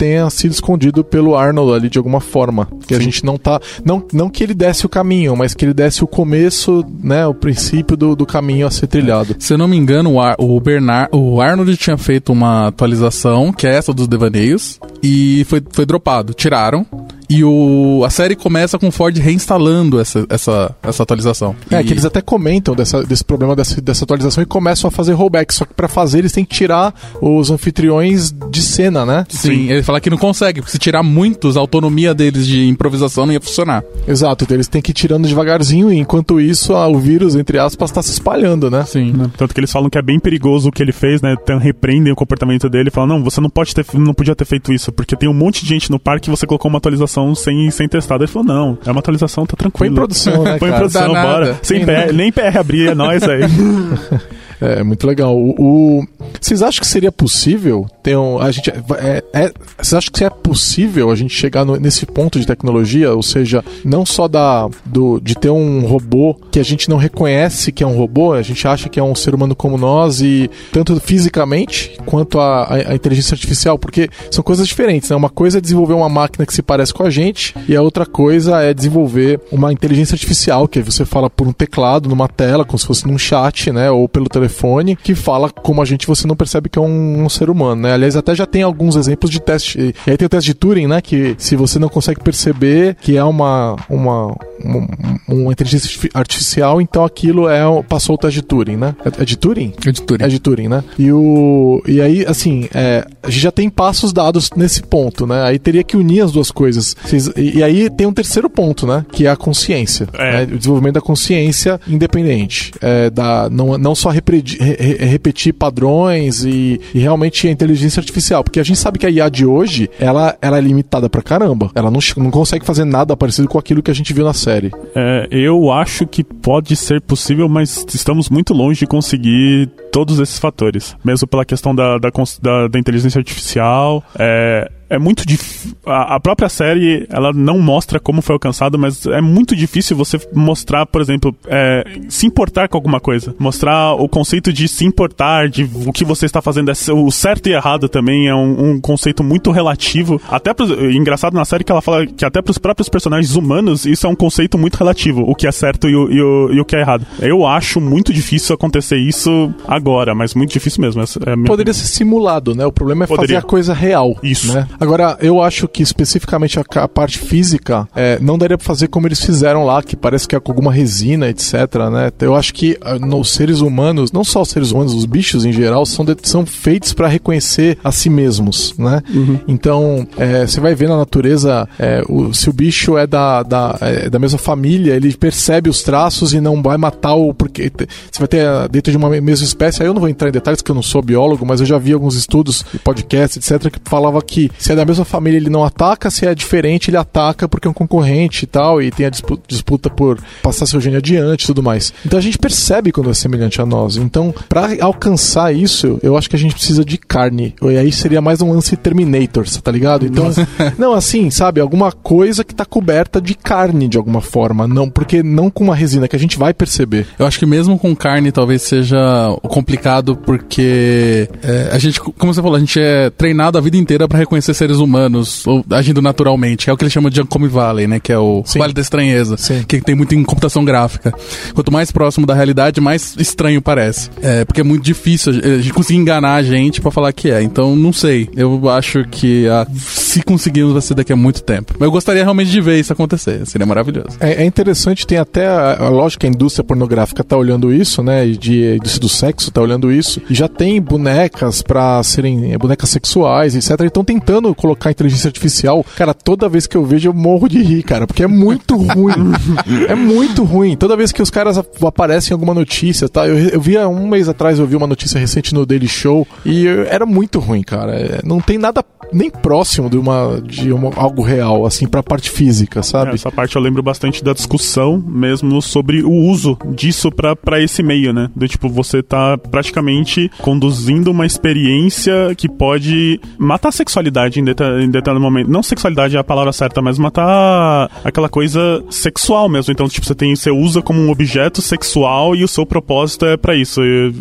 [0.00, 2.66] tenha sido escondido pelo Arnold ali de alguma forma.
[2.86, 3.00] Que Sim.
[3.00, 3.60] a gente não tá.
[3.84, 7.26] Não, não que ele desse o caminho, mas que ele desse o começo, né?
[7.26, 9.36] O princípio do, do caminho a ser trilhado.
[9.38, 11.10] Se eu não me engano, o, Ar, o Bernard.
[11.12, 16.32] O Arnold tinha feito uma atualização, que é essa dos devaneios, e foi, foi dropado.
[16.32, 16.86] Tiraram.
[17.30, 21.54] E o, a série começa com o Ford reinstalando essa, essa, essa atualização.
[21.70, 24.90] É, E- que eles até comentam dessa, desse problema dessa, dessa atualização e começam a
[24.90, 25.54] fazer rollback.
[25.54, 29.24] Só que pra fazer eles têm que tirar os anfitriões de cena, né?
[29.28, 33.26] Sim, ele fala que não consegue, porque se tirar muitos, a autonomia deles de improvisação
[33.26, 33.84] não ia funcionar.
[34.08, 37.58] Exato, então eles têm que ir tirando devagarzinho e enquanto isso a- o vírus, entre
[37.58, 38.84] aspas, tá se espalhando, né?
[38.84, 39.12] Sim.
[39.12, 39.30] né?
[39.36, 41.36] Tanto que eles falam que é bem perigoso o que ele fez, né?
[41.40, 44.44] Então, repreendem o comportamento dele e falam, não, você não pode ter, não podia ter
[44.44, 47.19] feito isso, porque tem um monte de gente no parque e você colocou uma atualização
[47.34, 48.18] sem, sem testar.
[48.18, 49.78] Daí Ele falou, não, é uma atualização, tá tranquilo.
[49.78, 51.46] Põe em produção, né, Põe em produção, Dá bora.
[51.46, 51.58] nada.
[51.62, 53.42] Sem PR, nem PR abrir, é nóis aí.
[54.60, 55.34] É, muito legal.
[55.36, 55.54] O,
[56.00, 56.06] o-
[56.40, 58.38] Vocês acham que seria possível ter um.
[58.38, 62.38] A gente, é, é- vocês acham que é possível a gente chegar no- nesse ponto
[62.38, 63.12] de tecnologia?
[63.14, 67.72] Ou seja, não só da, do, de ter um robô que a gente não reconhece
[67.72, 70.50] que é um robô, a gente acha que é um ser humano como nós, e
[70.72, 75.16] tanto fisicamente quanto a, a- a inteligência artificial, porque são coisas diferentes, né?
[75.16, 78.04] Uma coisa é desenvolver uma máquina que se parece com a gente, e a outra
[78.04, 82.78] coisa é desenvolver uma inteligência artificial, que você fala por um teclado, numa tela, como
[82.78, 83.90] se fosse num chat, né?
[83.90, 84.49] Ou pelo telefone,
[84.96, 87.92] que fala como a gente você não percebe que é um, um ser humano, né?
[87.92, 89.94] Aliás, até já tem alguns exemplos de teste.
[90.06, 91.00] E aí tem o teste de Turing, né?
[91.00, 94.88] Que se você não consegue perceber que é uma, uma, uma,
[95.28, 98.94] uma inteligência artifi- artificial, então aquilo é passou o teste de Turing, né?
[99.04, 99.72] É, é de Turing?
[99.86, 100.26] Editoria.
[100.26, 100.84] É de Turing, né?
[100.98, 105.42] E, o, e aí, assim, é, a gente já tem passos dados nesse ponto, né?
[105.44, 106.94] Aí teria que unir as duas coisas.
[107.36, 109.04] E, e aí tem um terceiro ponto, né?
[109.12, 110.08] Que é a consciência.
[110.14, 110.46] É.
[110.46, 110.54] né?
[110.54, 112.72] O desenvolvimento da consciência independente.
[112.80, 118.42] É, da, não, não só re- repetir padrões e, e realmente a inteligência artificial.
[118.44, 121.70] Porque a gente sabe que a IA de hoje, ela, ela é limitada pra caramba.
[121.74, 124.70] Ela não, não consegue fazer nada parecido com aquilo que a gente viu na série.
[124.94, 130.38] É, eu acho que pode ser possível, mas estamos muito longe de conseguir todos esses
[130.38, 130.96] fatores.
[131.04, 132.10] Mesmo pela questão da, da,
[132.42, 134.02] da- da inteligência artificial.
[134.18, 135.72] É, é muito difícil.
[135.86, 140.18] A, a própria série, ela não mostra como foi alcançado, mas é muito difícil você
[140.32, 143.34] mostrar, por exemplo, é, se importar com alguma coisa.
[143.38, 146.70] Mostrar o conceito de se importar, de o que você está fazendo.
[146.70, 150.20] é- O certo e errado também é um, um conceito muito relativo.
[150.28, 153.86] Até pros, engraçado na série que ela fala que até para os próprios personagens humanos
[153.86, 156.60] isso é um conceito muito relativo, o que é certo e o, e o, e
[156.60, 157.06] o que é errado.
[157.20, 161.00] Eu acho muito difícil acontecer isso agora, mas muito difícil mesmo.
[161.02, 162.66] é Poderia ser simulado, né?
[162.66, 163.36] O problema é Poderia.
[163.36, 164.16] fazer a coisa real.
[164.22, 164.52] Isso.
[164.52, 164.66] Né?
[164.80, 169.06] Agora, eu acho que especificamente a, a parte física é, não daria pra fazer como
[169.06, 171.54] eles fizeram lá, que parece que é com alguma resina, etc.
[171.92, 172.10] Né?
[172.20, 175.52] Eu acho que ah, nos seres humanos, não só os seres humanos, os bichos em
[175.52, 178.74] geral, são, de- são feitos pra reconhecer a si mesmos.
[178.78, 179.02] Né?
[179.46, 183.76] Então, é, você vai ver na natureza é, o- se o bicho é da, da,
[183.80, 187.34] é da mesma família, ele percebe os traços e não vai matar o.
[187.34, 187.70] Porque
[188.10, 189.82] você vai ter ah, dentro de uma me- mesma espécie.
[189.82, 191.76] Aí eu não vou entrar em detalhes, porque eu não sou biólogo, mas eu já
[191.78, 195.64] vi alguns estudos, podcasts, etc., que falava que se é da mesma família ele não
[195.64, 199.10] ataca, se é diferente ele ataca porque é um concorrente e tal, e tem a
[199.10, 201.92] dispu- disputa por passar seu gene adiante e tudo mais.
[202.04, 203.96] Então a gente percebe quando é semelhante a nós.
[203.96, 207.54] Então, pra alcançar isso, eu acho que a gente precisa de carne.
[207.62, 210.06] E aí seria mais um lance Terminator, tá ligado?
[210.06, 210.30] Então,
[210.78, 214.66] não, assim, sabe, alguma coisa que tá coberta de carne de alguma forma.
[214.66, 217.06] Não, porque não com uma resina que a gente vai perceber.
[217.18, 218.98] Eu acho que mesmo com carne talvez seja
[219.42, 224.06] complicado porque é, a gente, como você falou, a gente é treinado a vida inteira
[224.08, 226.68] pra reconhecer seres humanos ou agindo naturalmente.
[226.68, 227.98] É o que eles chamam de Uncommon Valley, né?
[227.98, 228.58] Que é o Sim.
[228.58, 229.36] Vale da Estranheza.
[229.38, 229.64] Sim.
[229.66, 231.14] Que tem muito em computação gráfica.
[231.54, 234.10] Quanto mais próximo da realidade, mais estranho parece.
[234.22, 237.42] É, porque é muito difícil a gente conseguir enganar a gente pra falar que é.
[237.42, 238.28] Então, não sei.
[238.36, 241.74] Eu acho que ah, se conseguirmos vai ser daqui a muito tempo.
[241.78, 243.46] Mas eu gostaria realmente de ver isso acontecer.
[243.46, 244.18] Seria maravilhoso.
[244.20, 248.26] É, é interessante, tem até a, a lógica, a indústria pornográfica tá olhando isso, né?
[248.26, 250.20] De a indústria do sexo tá olhando isso.
[250.28, 253.80] E já tem bonecas pra serem bonecas sexuais, etc.
[253.80, 255.84] E estão tentando colocar inteligência artificial.
[255.96, 259.32] Cara, toda vez que eu vejo eu morro de rir, cara, porque é muito ruim.
[259.88, 260.76] é muito ruim.
[260.76, 263.26] Toda vez que os caras ap- aparecem em alguma notícia, tá?
[263.26, 266.26] Eu, eu vi há um mês atrás, eu vi uma notícia recente no Daily Show
[266.44, 267.92] e eu- era muito ruim, cara.
[267.92, 272.30] É, não tem nada nem próximo de uma de uma, algo real, assim, pra parte
[272.30, 273.10] física, sabe?
[273.10, 277.60] É, Essa parte eu lembro bastante da discussão mesmo sobre o uso disso pra pra
[277.60, 278.28] esse meio, né?
[278.36, 284.64] Do tipo, você tá praticamente conduzindo uma experiência que pode matar a sexualidade em, deta
[284.80, 285.50] em determinado momento.
[285.50, 289.72] Não sexualidade é a palavra certa, mas matar aquela coisa sexual mesmo.
[289.72, 293.36] Então, tipo, você tem, você usa como um objeto sexual e o seu propósito é
[293.36, 293.82] pra isso.
[293.82, 294.12] E,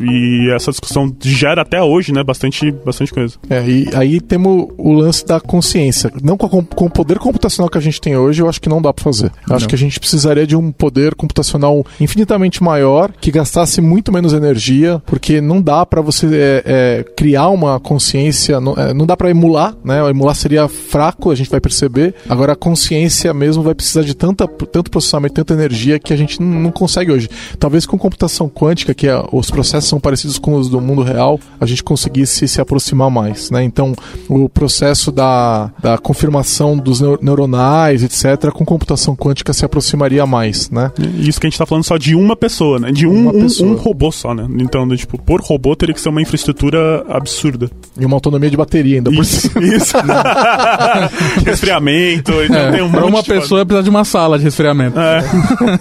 [0.48, 2.24] e essa discussão gera até hoje, né?
[2.24, 3.36] Bastante, bastante coisa.
[3.50, 6.12] É, e aí temos o lance da consciência.
[6.24, 8.70] Não com, a com- o poder computacional que a gente tem hoje, eu acho que
[8.70, 9.32] não dá pra fazer.
[9.48, 14.12] Eu acho que a gente precisaria de um poder computacional infinitamente maior, que gastasse muito
[14.12, 19.06] menos energia porque não dá para você é, é, criar uma consciência, não, é, não
[19.06, 19.99] dá para emular, né?
[20.04, 22.16] O emular seria fraco, a gente vai perceber.
[22.28, 26.42] Agora a consciência mesmo vai precisar de tanta, tanto processamento, tanta energia que a gente
[26.42, 27.30] não, consegue hoje.
[27.58, 31.40] Talvez com computação quântica, que é, os processos são parecidos com os do mundo real,
[31.60, 33.64] a gente conseguisse se aproximar mais, né?
[33.64, 33.94] Então,
[34.28, 40.92] o processo da, da confirmação dos neuronais, etc., com computação quântica se aproximaria mais, né?
[41.18, 42.92] Isso que a gente está falando só de uma pessoa, né?
[42.92, 44.48] De um, um, um, robô só, né?
[44.60, 47.70] Então, tipo, por robô teria que ser uma infraestrutura absurda.
[48.00, 49.89] E uma autonomia de bateria ainda por Isso, isso.
[51.46, 52.32] resfriamento.
[52.44, 55.00] Então é, tem um pra uma pessoa precisa de uma sala de resfriamento.
[55.00, 55.24] É.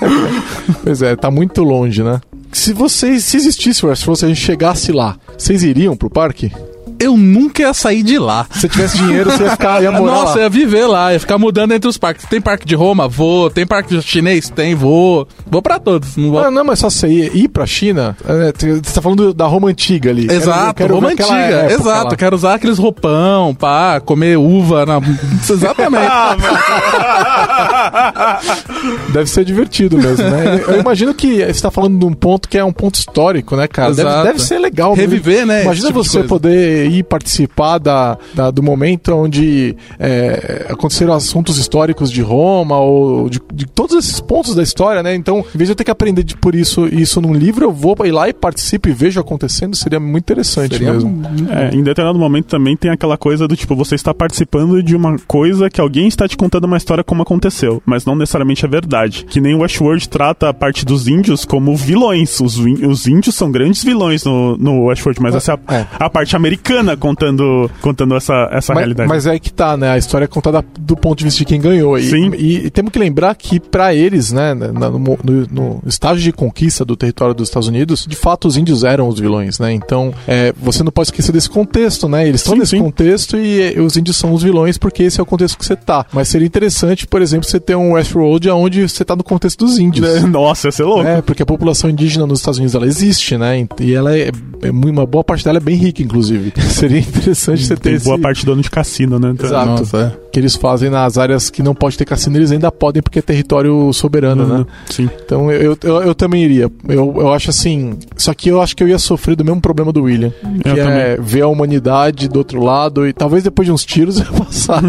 [0.85, 2.21] pois é, tá muito longe, né?
[2.53, 6.51] Se vocês, se existisse o se a gente chegasse lá, vocês iriam pro parque?
[6.99, 8.47] Eu nunca ia sair de lá.
[8.51, 10.43] Se tivesse dinheiro, você ia ficar, ia morar Nossa, lá.
[10.43, 12.27] ia viver lá, ia ficar mudando entre os parques.
[12.27, 13.09] Tem parque de Roma?
[13.09, 13.51] Vou.
[13.51, 14.51] Tem parque chinês?
[14.51, 15.27] Tem, vou.
[15.47, 16.17] Vou pra todos.
[16.17, 16.45] Não, vou...
[16.45, 19.69] ah, não mas só você ir, ir pra China, é, você tá falando da Roma
[19.69, 20.31] antiga ali.
[20.31, 22.11] Exato, quero, quero Roma antiga, exato.
[22.11, 22.17] Lá.
[22.17, 25.01] Quero usar aqueles roupão, pá, comer uva na...
[25.49, 26.09] Exatamente.
[29.13, 30.63] deve ser divertido mesmo, né?
[30.67, 33.67] Eu imagino que você tá falando de um ponto que é um ponto histórico, né,
[33.67, 33.95] cara?
[33.95, 34.95] Deve, deve, ser legal.
[34.95, 35.63] Reviver, né?
[35.63, 42.11] Imagina tipo você poder ir participar da, da do momento onde é, aconteceram assuntos históricos
[42.11, 45.15] de Roma ou de, de, todos esses pontos da história, né?
[45.15, 47.73] Então, em vez de eu ter que aprender de, por isso isso num livro, eu
[47.73, 51.23] vou ir lá e participo e vejo acontecendo, seria muito interessante seria, mesmo.
[51.51, 55.17] É, em determinado momento também tem aquela coisa do tipo, você está participando de uma
[55.27, 59.25] coisa que alguém está te contando uma história como aconteceu, mas não necessariamente é verdade.
[59.25, 62.41] Que nem o Westworld trata a parte dos índios como vilões.
[62.41, 65.87] Os, os índios são grandes vilões no, no Westworld, mas essa é a, é.
[65.99, 69.09] a parte americana contando, contando essa, essa mas, realidade.
[69.09, 69.91] Mas é que tá, né?
[69.91, 71.99] A história é contada do ponto de vista de quem ganhou.
[71.99, 72.33] E, Sim.
[72.37, 75.19] E, e temos que lembrar que para eles, né, no, no,
[75.51, 79.19] no, estágio de conquista do território dos Estados Unidos, de fato os índios eram os
[79.19, 79.73] vilões, né?
[79.73, 82.27] Então, é, você não pode esquecer desse contexto, né?
[82.27, 82.79] Eles estão nesse sim.
[82.79, 85.77] contexto e, e, os índios são os vilões porque esse é o contexto que você
[85.77, 86.07] tá.
[86.13, 89.79] Mas seria interessante, por exemplo, você ter um Westworld onde você tá no contexto dos
[89.79, 90.23] índios.
[90.25, 91.07] Nossa, ia ser louco.
[91.07, 93.67] É, porque a população indígena nos Estados Unidos ela existe, né?
[93.81, 94.31] E ela é,
[94.63, 96.53] é uma boa parte dela é bem rica, inclusive.
[96.69, 98.05] Seria interessante você ter Tem esse...
[98.05, 99.31] boa parte do ano de cassino, né?
[99.31, 99.67] Então, Exato.
[99.67, 100.28] Nossa, é.
[100.33, 103.23] Que eles fazem nas áreas que não pode ter cassino, eles ainda podem porque é
[103.23, 104.59] território soberano, uhum.
[104.59, 104.67] né?
[104.91, 105.09] Sim.
[105.25, 106.71] Então eu, eu, eu, também iria.
[106.87, 107.99] Eu, eu acho assim.
[108.17, 110.33] Só que eu acho que eu ia sofrer do mesmo problema do William.
[110.63, 111.17] Que eu é também.
[111.25, 114.83] ver a humanidade do outro lado e talvez depois de uns tiros eu passar.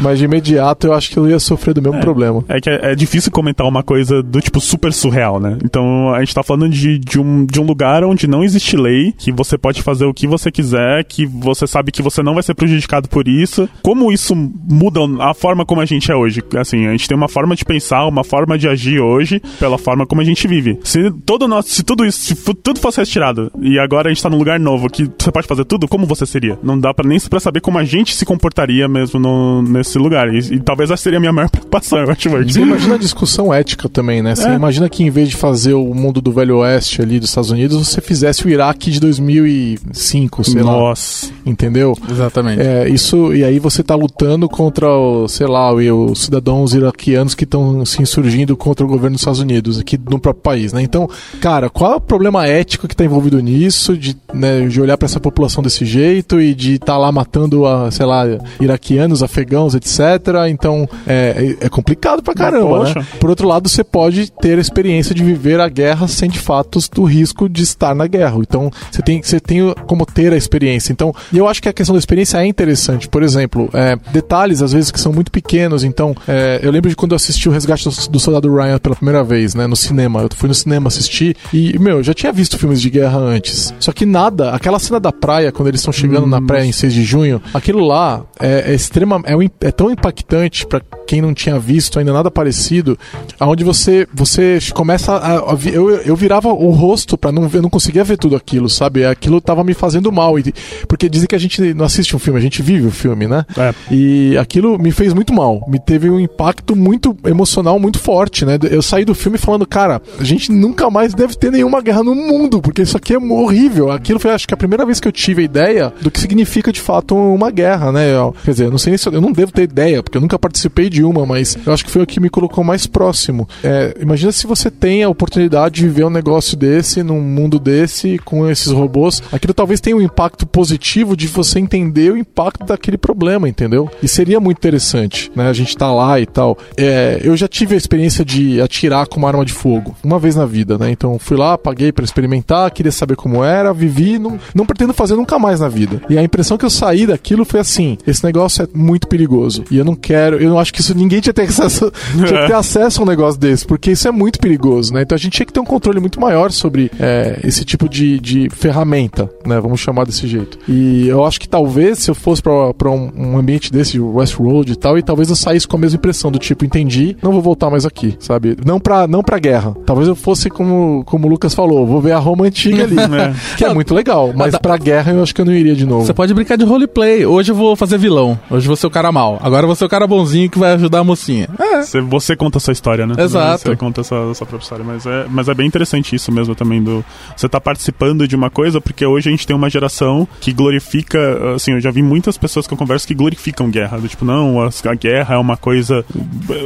[0.00, 2.44] Mas de imediato eu acho que eu ia sofrer do mesmo é, problema.
[2.48, 5.58] É que é, é, difícil comentar uma coisa do tipo super surreal, né?
[5.64, 9.12] Então a gente tá falando de, de, um, de um lugar onde não existe lei,
[9.12, 12.42] que você pode fazer o que você quiser, que você sabe que você não vai
[12.42, 12.75] ser prejudicado
[13.08, 13.68] por isso.
[13.82, 16.42] Como isso muda a forma como a gente é hoje?
[16.56, 20.06] Assim, a gente tem uma forma de pensar, uma forma de agir hoje pela forma
[20.06, 20.78] como a gente vive.
[20.84, 24.28] Se todo nosso, se tudo isso, se tudo fosse retirado e agora a gente tá
[24.28, 26.58] num lugar novo que você pode fazer tudo, como você seria?
[26.62, 30.32] Não dá para nem para saber como a gente se comportaria mesmo no, nesse lugar.
[30.32, 32.28] E, e, talvez essa seria a minha maior preocupação, eu acho.
[32.28, 34.34] Você imagina a discussão ética também, né?
[34.34, 34.54] Você é.
[34.54, 37.76] imagina que em vez de fazer o mundo do Velho Oeste ali dos Estados Unidos,
[37.76, 41.26] você fizesse o Iraque de 2005, sei Nossa.
[41.26, 41.32] lá.
[41.44, 41.96] Entendeu?
[42.10, 42.62] Exatamente.
[42.62, 47.44] É, isso, e aí você tá lutando contra, o, sei lá, os cidadãos iraquianos que
[47.44, 50.82] estão se insurgindo contra o governo dos Estados Unidos, aqui no próprio país, né?
[50.82, 51.08] Então,
[51.40, 55.06] cara, qual é o problema ético que está envolvido nisso, de, né, de olhar para
[55.06, 58.24] essa população desse jeito e de estar tá lá matando, a, sei lá,
[58.60, 60.00] iraquianos, afegãos, etc.
[60.48, 63.06] Então, é, é complicado pra caramba, né?
[63.20, 66.78] Por outro lado, você pode ter a experiência de viver a guerra sem, de fato,
[66.98, 68.36] o risco de estar na guerra.
[68.40, 70.92] Então, você tem, você tem como ter a experiência.
[70.92, 73.08] Então, e eu acho que a questão da experiência é interessante.
[73.08, 75.84] Por exemplo, é, detalhes, às vezes, que são muito pequenos.
[75.84, 79.22] Então, é, eu lembro de quando eu assisti o Resgate do Soldado Ryan pela primeira
[79.22, 80.22] vez, né, no cinema.
[80.22, 83.74] Eu fui no cinema assistir e, meu, eu já tinha visto filmes de guerra antes.
[83.78, 86.28] Só que nada, aquela cena da praia, quando eles estão chegando hum.
[86.28, 90.66] na praia em 6 de junho, aquilo lá é, é extrema, é, é tão impactante
[90.66, 92.98] para quem não tinha visto ainda nada parecido,
[93.38, 97.70] aonde você você começa a, a eu, eu virava o rosto para não ver, não
[97.70, 99.04] conseguia ver tudo aquilo, sabe?
[99.04, 100.52] Aquilo tava me fazendo mal e,
[100.88, 103.44] porque dizem que a gente não assiste um filme, a gente vive o filme, né?
[103.56, 103.74] É.
[103.90, 108.58] E aquilo me fez muito mal, me teve um impacto muito emocional muito forte, né?
[108.70, 112.14] Eu saí do filme falando, cara, a gente nunca mais deve ter nenhuma guerra no
[112.14, 113.90] mundo, porque isso aqui é horrível.
[113.90, 116.72] Aquilo foi acho que a primeira vez que eu tive a ideia do que significa
[116.72, 118.14] de fato uma guerra, né?
[118.14, 120.22] Eu, quer dizer, eu não sei se eu, eu não devo ter ideia, porque eu
[120.22, 123.48] nunca participei de uma, mas eu acho que foi o que me colocou mais próximo.
[123.62, 128.18] É, imagina se você tem a oportunidade de viver um negócio desse, num mundo desse,
[128.18, 129.22] com esses robôs.
[129.32, 132.35] Aquilo talvez tenha um impacto positivo de você entender impacto
[132.66, 133.90] daquele problema, entendeu?
[134.02, 135.48] E seria muito interessante, né?
[135.48, 136.58] A gente tá lá e tal.
[136.76, 140.36] É, eu já tive a experiência de atirar com uma arma de fogo, uma vez
[140.36, 140.90] na vida, né?
[140.90, 145.16] Então fui lá, paguei para experimentar, queria saber como era, vivi, não, não pretendo fazer
[145.16, 146.02] nunca mais na vida.
[146.10, 149.64] E a impressão que eu saí daquilo foi assim: esse negócio é muito perigoso.
[149.70, 152.42] E eu não quero, eu não acho que isso ninguém tinha que ter acesso, tinha
[152.42, 155.02] que ter acesso a um negócio desse, porque isso é muito perigoso, né?
[155.02, 158.18] Então a gente tinha que ter um controle muito maior sobre é, esse tipo de,
[158.20, 159.60] de ferramenta, né?
[159.60, 160.58] Vamos chamar desse jeito.
[160.68, 164.74] E eu acho que talvez se eu fosse para um, um ambiente desse, Westworld e
[164.74, 167.70] tal, e talvez eu saísse com a mesma impressão do tipo, entendi, não vou voltar
[167.70, 168.56] mais aqui, sabe?
[168.66, 169.76] Não pra, não pra guerra.
[169.86, 173.32] Talvez eu fosse como, como o Lucas falou, vou ver a Roma antiga ali, é.
[173.56, 175.86] que é muito legal, mas ah, pra guerra eu acho que eu não iria de
[175.86, 176.04] novo.
[176.04, 177.24] Você pode brincar de roleplay.
[177.24, 179.38] Hoje eu vou fazer vilão, hoje eu vou ser o cara mal.
[179.40, 181.48] Agora eu vou ser o cara bonzinho que vai ajudar a mocinha.
[181.60, 181.82] É.
[181.82, 183.14] Você, você conta a sua história, né?
[183.18, 183.68] Exato.
[183.68, 186.32] Você conta a sua, a sua própria história, mas é, mas é bem interessante isso
[186.32, 187.04] mesmo também do...
[187.36, 191.54] Você tá participando de uma coisa, porque hoje a gente tem uma geração que glorifica,
[191.54, 194.62] assim, eu já vi muitas pessoas que eu converso que glorificam guerra, do tipo, não,
[194.62, 196.04] a, a guerra é uma coisa,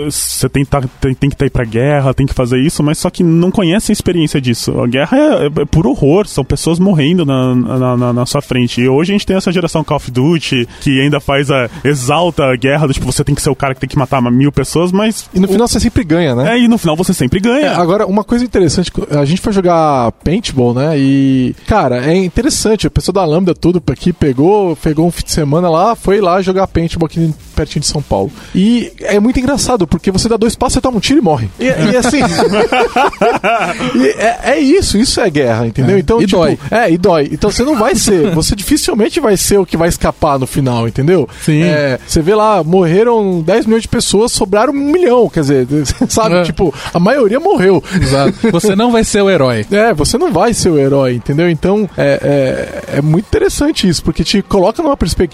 [0.05, 2.99] você tem, tá, tem, tem que estar tá pra guerra, tem que fazer isso, mas
[2.99, 4.81] só que não conhece a experiência disso.
[4.81, 8.41] A guerra é, é, é por horror, são pessoas morrendo na, na, na, na, sua
[8.41, 8.81] frente.
[8.81, 12.45] E hoje a gente tem essa geração Call of Duty, que ainda faz a, exalta
[12.45, 14.53] a guerra, do tipo, você tem que ser o cara que tem que matar mil
[14.53, 15.29] pessoas, mas...
[15.35, 16.55] E no final você sempre ganha, né?
[16.55, 17.67] É, e no final você sempre ganha.
[17.67, 22.87] É, agora, uma coisa interessante, a gente foi jogar paintball, né, e, cara, é interessante,
[22.87, 26.67] a pessoa da Lambda tudo aqui pegou, pegou um fim semana lá, foi lá jogar
[26.67, 28.31] paintball aqui pertinho de São Paulo.
[28.55, 31.49] E é muito engraçado, porque você dá dois passos, você toma um tiro e morre.
[31.59, 32.19] E, e assim.
[33.97, 35.97] e é, é, isso, isso é guerra, entendeu?
[35.97, 35.99] É.
[35.99, 36.59] Então, e tipo, dói.
[36.71, 37.29] É, e dói.
[37.33, 40.89] Então você não vai ser, você dificilmente vai ser o que vai escapar no final,
[40.89, 41.29] entendeu?
[41.43, 41.63] Sim.
[41.63, 45.67] É, você vê lá, morreram 10 milhões de pessoas, sobraram um milhão, quer dizer,
[46.09, 46.37] sabe?
[46.37, 46.43] É.
[46.43, 47.83] Tipo, a maioria morreu.
[47.95, 48.51] Exato.
[48.53, 49.67] Você não vai ser o herói.
[49.71, 51.49] É, você não vai ser o herói, entendeu?
[51.49, 55.30] Então, é, é, é muito interessante isso, porque te coloca numa perspectiva.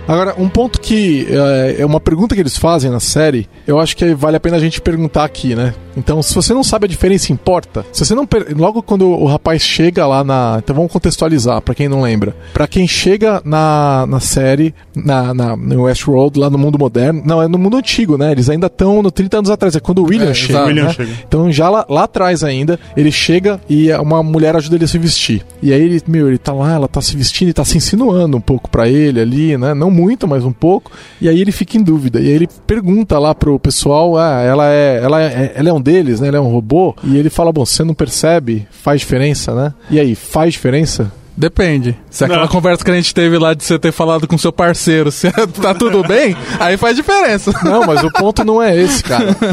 [0.07, 3.97] Agora, um ponto que é, é uma pergunta que eles fazem na série, eu acho
[3.97, 5.75] que vale a pena a gente perguntar aqui, né?
[5.97, 7.85] Então, se você não sabe a diferença, importa.
[7.93, 8.29] Se você não.
[8.55, 10.57] Logo quando o rapaz chega lá na.
[10.63, 12.37] Então vamos contextualizar, para quem não lembra.
[12.53, 17.23] para quem chega na, na série, na, na, no Westworld, lá no mundo moderno.
[17.25, 18.31] Não, é no mundo antigo, né?
[18.31, 19.75] Eles ainda estão no 30 anos atrás.
[19.75, 20.93] É quando o William, é, chega, William né?
[20.93, 21.13] chega.
[21.27, 24.99] Então, já lá, lá atrás ainda, ele chega e uma mulher ajuda ele a se
[24.99, 25.47] vestir.
[25.63, 28.37] E aí ele, meu, ele tá lá, ela tá se vestindo e tá se insinuando
[28.37, 29.73] um pouco para ele ali, né?
[29.73, 30.93] Não muito, mas um pouco.
[31.21, 32.21] E aí ele fica em dúvida.
[32.21, 35.81] E aí ele pergunta lá pro pessoal: ah, ela é, ela é, ela é um
[35.81, 36.29] deles, né?
[36.29, 36.95] Ele é um robô.
[37.03, 38.67] E ele fala: bom, você não percebe?
[38.71, 39.75] Faz diferença, né?
[39.91, 41.11] E aí, faz diferença?
[41.37, 41.97] Depende.
[42.11, 42.49] Se aquela não.
[42.49, 45.75] conversa que a gente teve lá de você ter falado com seu parceiro, se tá
[45.75, 47.53] tudo bem, aí faz diferença.
[47.63, 49.37] Não, mas o ponto não é esse, cara.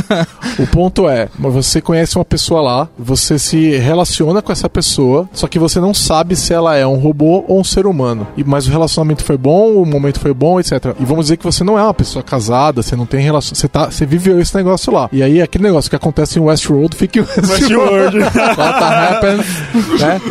[0.60, 5.48] O ponto é, você conhece uma pessoa lá, você se relaciona com essa pessoa, só
[5.48, 8.28] que você não sabe se ela é um robô ou um ser humano.
[8.38, 10.96] E mas o relacionamento foi bom, o momento foi bom, etc.
[11.00, 13.68] E vamos dizer que você não é uma pessoa casada, você não tem relação, você
[13.68, 15.10] tá, você viveu esse negócio lá.
[15.12, 18.20] E aí aquele negócio que acontece em Westworld fica em Westworld.
[18.20, 19.46] What happens,
[20.00, 20.22] né?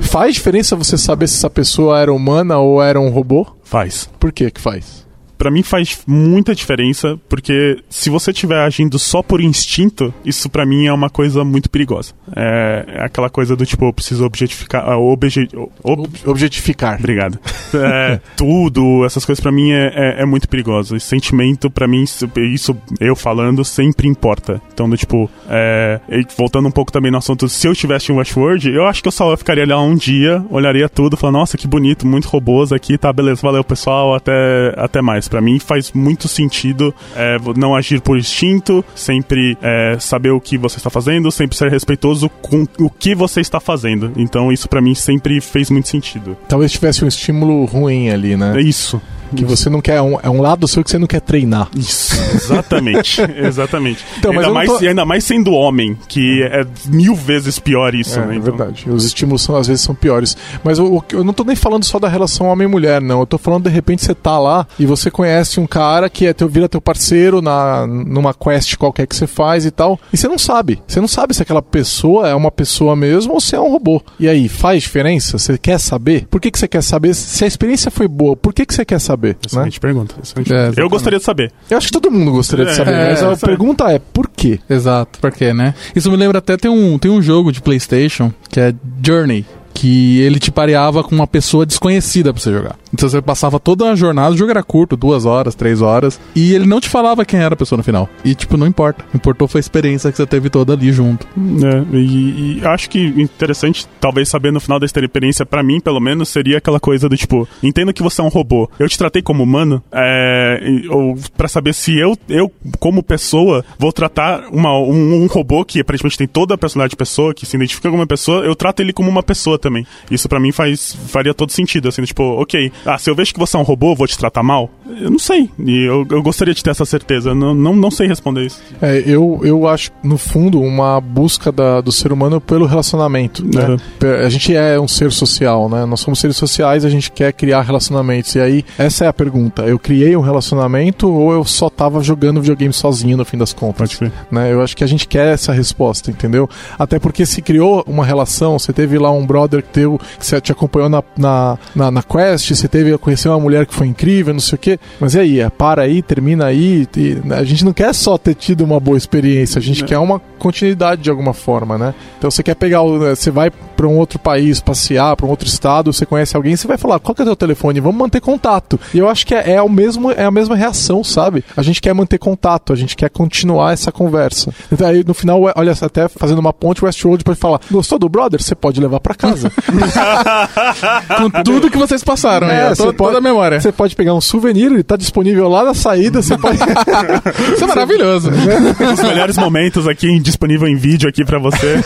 [0.00, 3.46] Faz diferença você saber se essa pessoa era humana ou era um robô?
[3.62, 4.08] Faz.
[4.18, 5.01] Por que que faz?
[5.42, 10.64] Para mim faz muita diferença, porque se você estiver agindo só por instinto, isso para
[10.64, 12.12] mim é uma coisa muito perigosa.
[12.36, 14.96] É, é, aquela coisa do tipo, eu preciso objetificar.
[14.96, 15.48] Uh, obje,
[15.82, 16.96] ob, objetificar.
[16.96, 17.40] Obrigado.
[17.74, 20.94] É, tudo, essas coisas para mim é, é, é, muito perigoso.
[20.94, 22.04] Esse sentimento, para mim,
[22.52, 24.60] isso eu falando, sempre importa.
[24.74, 25.98] Então, do tipo, é,
[26.36, 29.12] voltando um pouco também no assunto, se eu estivesse em Westworld, eu acho que eu
[29.12, 33.10] só ficaria lá um dia, olharia tudo, falando, nossa, que bonito, muito robôs aqui, tá,
[33.10, 38.18] beleza, valeu pessoal, até, até mais para mim faz muito sentido é, não agir por
[38.18, 43.14] instinto, sempre é, saber o que você está fazendo, sempre ser respeitoso com o que
[43.14, 44.12] você está fazendo.
[44.14, 46.36] Então isso para mim sempre fez muito sentido.
[46.46, 48.52] Talvez tivesse um estímulo ruim ali, né?
[48.58, 49.00] É isso.
[49.34, 49.96] Que você não quer.
[49.96, 51.68] É um, é um lado seu que você não quer treinar.
[51.76, 53.20] Isso, exatamente.
[53.36, 54.04] exatamente.
[54.18, 58.18] Então, ainda, eu mais, tô- ainda mais sendo homem, que é mil vezes pior isso,
[58.18, 58.34] É, né?
[58.34, 58.90] é Então, verdade.
[58.90, 60.36] Os estímulos são, às vezes são piores.
[60.64, 63.20] Mas que- eu não tô nem falando só da relação homem-mulher, não.
[63.20, 66.32] Eu tô falando, de repente, você tá lá e você conhece um cara que é
[66.32, 69.98] teu, vira teu parceiro na, numa quest qualquer que você faz e tal.
[70.12, 70.82] E você não sabe.
[70.86, 74.02] Você não sabe se aquela pessoa é uma pessoa mesmo ou se é um robô.
[74.18, 75.38] E aí, faz diferença?
[75.38, 76.26] Você quer saber?
[76.30, 77.14] Por que, que você quer saber?
[77.14, 79.21] Se a experiência foi boa, por que, que você quer saber?
[79.30, 79.36] Né?
[79.46, 80.14] Excelente pergunta.
[80.22, 80.72] excelente É.
[80.76, 81.52] Eu gostaria de saber.
[81.70, 84.28] Eu acho que todo mundo gostaria de É, saber, é, mas a pergunta é por
[84.28, 84.58] quê?
[84.68, 85.74] Exato, por quê, né?
[85.94, 89.44] Isso me lembra até tem um, tem um jogo de PlayStation que é Journey.
[89.74, 92.76] Que ele te pareava com uma pessoa desconhecida pra você jogar.
[92.92, 96.54] Então você passava toda a jornada, o jogo era curto, duas horas, três horas, e
[96.54, 98.08] ele não te falava quem era a pessoa no final.
[98.24, 99.04] E, tipo, não importa.
[99.14, 101.26] Importou foi a experiência que você teve toda ali junto.
[101.26, 106.00] É, e, e acho que interessante, talvez saber no final da experiência, pra mim, pelo
[106.00, 108.68] menos, seria aquela coisa do tipo, entendo que você é um robô.
[108.78, 110.60] Eu te tratei como humano, é,
[110.90, 115.80] ou pra saber se eu, eu, como pessoa, vou tratar uma, um, um robô que
[115.80, 118.80] aparentemente tem toda a personalidade de pessoa, que se identifica como uma pessoa, eu trato
[118.80, 119.86] ele como uma pessoa também.
[120.10, 123.40] Isso pra mim faz, faria todo sentido, assim, tipo, ok, ah, se eu vejo que
[123.40, 124.70] você é um robô, vou te tratar mal?
[125.00, 125.50] Eu não sei.
[125.58, 127.34] E eu, eu gostaria de ter essa certeza.
[127.34, 128.60] Não, não, não sei responder isso.
[128.80, 133.44] É, eu, eu acho, no fundo, uma busca da- do ser humano pelo relacionamento.
[133.44, 133.66] Né?
[133.68, 133.76] Uhum.
[134.24, 135.84] A gente é um ser social, né?
[135.84, 138.34] Nós somos seres sociais, a gente quer criar relacionamentos.
[138.34, 139.62] E aí, essa é a pergunta.
[139.62, 143.98] Eu criei um relacionamento ou eu só tava jogando videogame sozinho no fim das contas?
[144.30, 144.52] Né?
[144.52, 146.48] Eu acho que a gente quer essa resposta, entendeu?
[146.78, 150.52] Até porque se criou uma relação, você teve lá um brother teu que você te
[150.52, 154.40] acompanhou na, na, na, na quest, você teve conhecer uma mulher que foi incrível, não
[154.40, 154.78] sei o quê.
[155.00, 155.40] Mas e aí?
[155.40, 156.86] É, para aí, termina aí.
[157.24, 159.86] né, a gente não quer só ter tido uma boa experiência, a gente É.
[159.86, 161.94] quer uma continuidade de alguma forma, né?
[162.18, 165.46] Então você quer pegar, o- você vai para um outro país passear, para um outro
[165.48, 167.80] estado, você conhece alguém, você vai falar, qual que é o teu telefone?
[167.80, 168.78] Vamos manter contato.
[168.94, 171.44] E eu acho que é, é o mesmo, é a mesma reação, sabe?
[171.56, 174.52] A gente quer manter contato, a gente quer continuar essa conversa.
[174.70, 178.08] Então aí no final, olha, até fazendo uma ponte, o Westworld pode falar, gostou do
[178.08, 178.40] brother?
[178.42, 179.50] Você pode levar para casa.
[181.18, 183.60] Com tudo que vocês passaram aí, É, você toda, pode- toda a memória.
[183.60, 186.58] Você pode pegar um souvenir, ele tá disponível lá na saída, você pode...
[187.54, 188.30] Isso é maravilhoso.
[188.30, 191.80] Os melhores momentos aqui disponível em vídeo aqui pra você.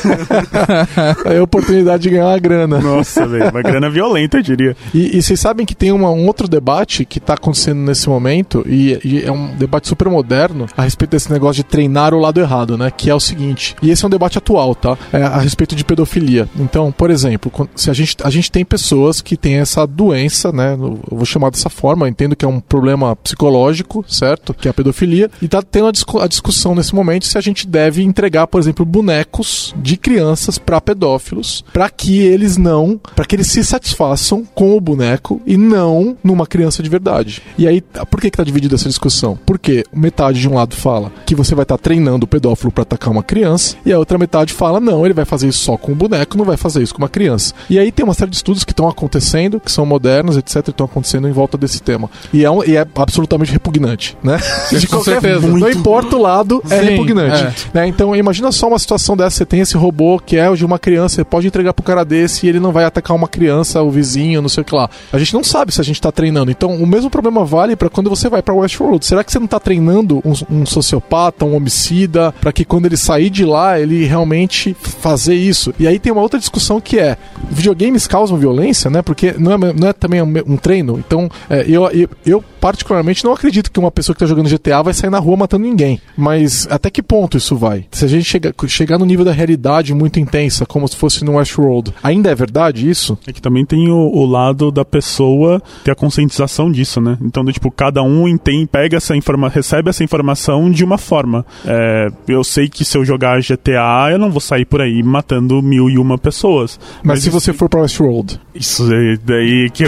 [1.24, 2.78] é a oportunidade de ganhar uma grana.
[2.80, 4.76] Nossa, velho, uma grana violenta, eu diria.
[4.94, 8.64] E, e vocês sabem que tem uma- um outro debate que está acontecendo nesse momento,
[8.68, 12.40] e, e é um debate super moderno, a respeito desse negócio de treinar o lado
[12.40, 12.90] errado, né?
[12.90, 14.96] Que é o seguinte, e esse é um debate atual, tá?
[15.12, 16.48] É a respeito de pedofilia.
[16.58, 20.74] Então, por exemplo, se a gente, a gente tem pessoas que têm essa doença, né?
[20.78, 24.52] Eu vou chamar dessa forma, entendo que é um problema psicológico, certo?
[24.54, 27.40] Que é a pedofilia, e tá tendo a, discu- a discussão nesse momento se a
[27.40, 33.24] gente deve entregar, por exemplo, bonecos de crianças para pedófilos, para que eles não, para
[33.24, 37.42] que eles se satisfaçam com o boneco e não numa criança de verdade.
[37.56, 39.38] E aí, por que que tá dividida essa discussão?
[39.46, 43.10] Porque metade de um lado fala que você vai estar treinando o pedófilo para atacar
[43.12, 45.94] uma criança, e a outra metade fala não, ele vai fazer isso só com o
[45.94, 47.54] boneco, não vai fazer isso com uma criança.
[47.70, 50.86] E aí tem uma série de estudos que estão acontecendo, que são modernos, etc, estão
[50.86, 52.10] acontecendo em volta desse tema.
[52.32, 54.38] E é, um- e é absolutamente repugnante, né?
[54.70, 55.46] De qualquer certeza.
[55.46, 57.42] Não importa o lado, é Sim, repugnante.
[57.44, 57.54] é.
[57.72, 57.86] Né?
[57.88, 60.78] Então imagina só uma situação dessa, você tem esse robô que é o de uma
[60.78, 63.90] criança, você pode entregar pro cara desse e ele não vai atacar uma criança, o
[63.90, 64.88] vizinho, não sei o que lá.
[65.12, 66.50] A gente não sabe se a gente tá treinando.
[66.50, 69.04] Então o mesmo problema vale para quando você vai pra Westworld.
[69.04, 72.96] Será que você não tá treinando um, um sociopata, um homicida, para que quando ele
[72.96, 75.74] sair de lá, ele realmente fazer isso?
[75.78, 77.16] E aí tem uma outra discussão que é,
[77.50, 79.02] videogames causam violência, né?
[79.02, 80.98] Porque não é, não é também um, um treino.
[80.98, 84.82] Então é, eu, eu, eu particularmente não acredito que uma pessoa que tá jogando GTA
[84.82, 86.00] vai sair na rua matando ninguém.
[86.16, 87.86] Mas até que ponto isso vai?
[87.92, 91.36] Se a gente chega, chegar no nível da realidade muito intensa, como se fosse no
[91.36, 93.18] Westworld, ainda é verdade isso?
[93.26, 97.18] É que também tem o, o lado da pessoa ter a conscientização disso, né?
[97.22, 101.44] Então, tipo, cada um tem, pega essa informação, recebe essa informação de uma forma.
[101.64, 105.62] É, eu sei que se eu jogar GTA, eu não vou sair por aí matando
[105.62, 106.78] mil e uma pessoas.
[107.02, 109.84] Mas, se isso- você for pra Westworld, Isso aí, daí que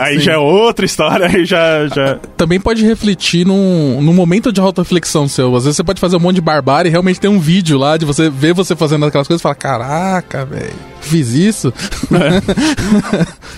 [0.00, 1.86] aí já é outra história, aí já.
[1.88, 2.01] já...
[2.36, 5.54] Também pode refletir num, num momento de auto-reflexão seu.
[5.56, 7.96] Às vezes você pode fazer um monte de barbárie e realmente tem um vídeo lá
[7.96, 11.72] de você ver você fazendo aquelas coisas e falar: Caraca, velho, fiz isso?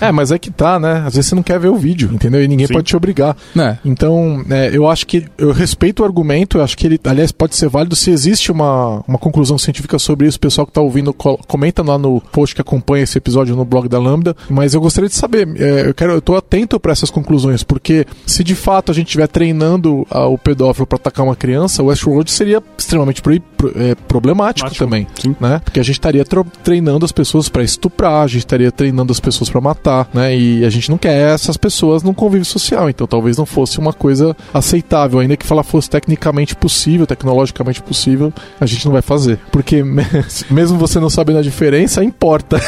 [0.01, 1.03] É, mas é que tá, né?
[1.05, 2.43] Às vezes você não quer ver o vídeo, entendeu?
[2.43, 2.73] E ninguém Sim.
[2.73, 3.35] pode te obrigar.
[3.53, 3.79] né?
[3.85, 7.55] Então, é, eu acho que eu respeito o argumento, eu acho que ele, aliás, pode
[7.55, 10.37] ser válido se existe uma, uma conclusão científica sobre isso.
[10.37, 13.65] O pessoal que tá ouvindo, co- comenta lá no post que acompanha esse episódio no
[13.65, 14.35] blog da Lambda.
[14.49, 18.05] Mas eu gostaria de saber, é, eu quero, eu tô atento para essas conclusões, porque
[18.35, 21.85] se de fato a gente estiver treinando ah, o pedófilo para atacar uma criança, o
[21.85, 24.15] Westworld seria extremamente proib- pro- é, problemático
[24.69, 25.35] Problemático, também, sim.
[25.39, 25.61] né?
[25.63, 26.23] Porque a gente estaria
[26.63, 30.35] treinando as pessoas pra estuprar, a gente estaria treinando as pessoas pra matar, né?
[30.35, 33.93] E a gente não quer essas pessoas num convívio social, então talvez não fosse uma
[33.93, 39.39] coisa aceitável, ainda que ela fosse tecnicamente possível, tecnologicamente possível, a gente não vai fazer,
[39.51, 40.05] porque me-
[40.49, 42.59] mesmo você não sabendo a diferença, importa.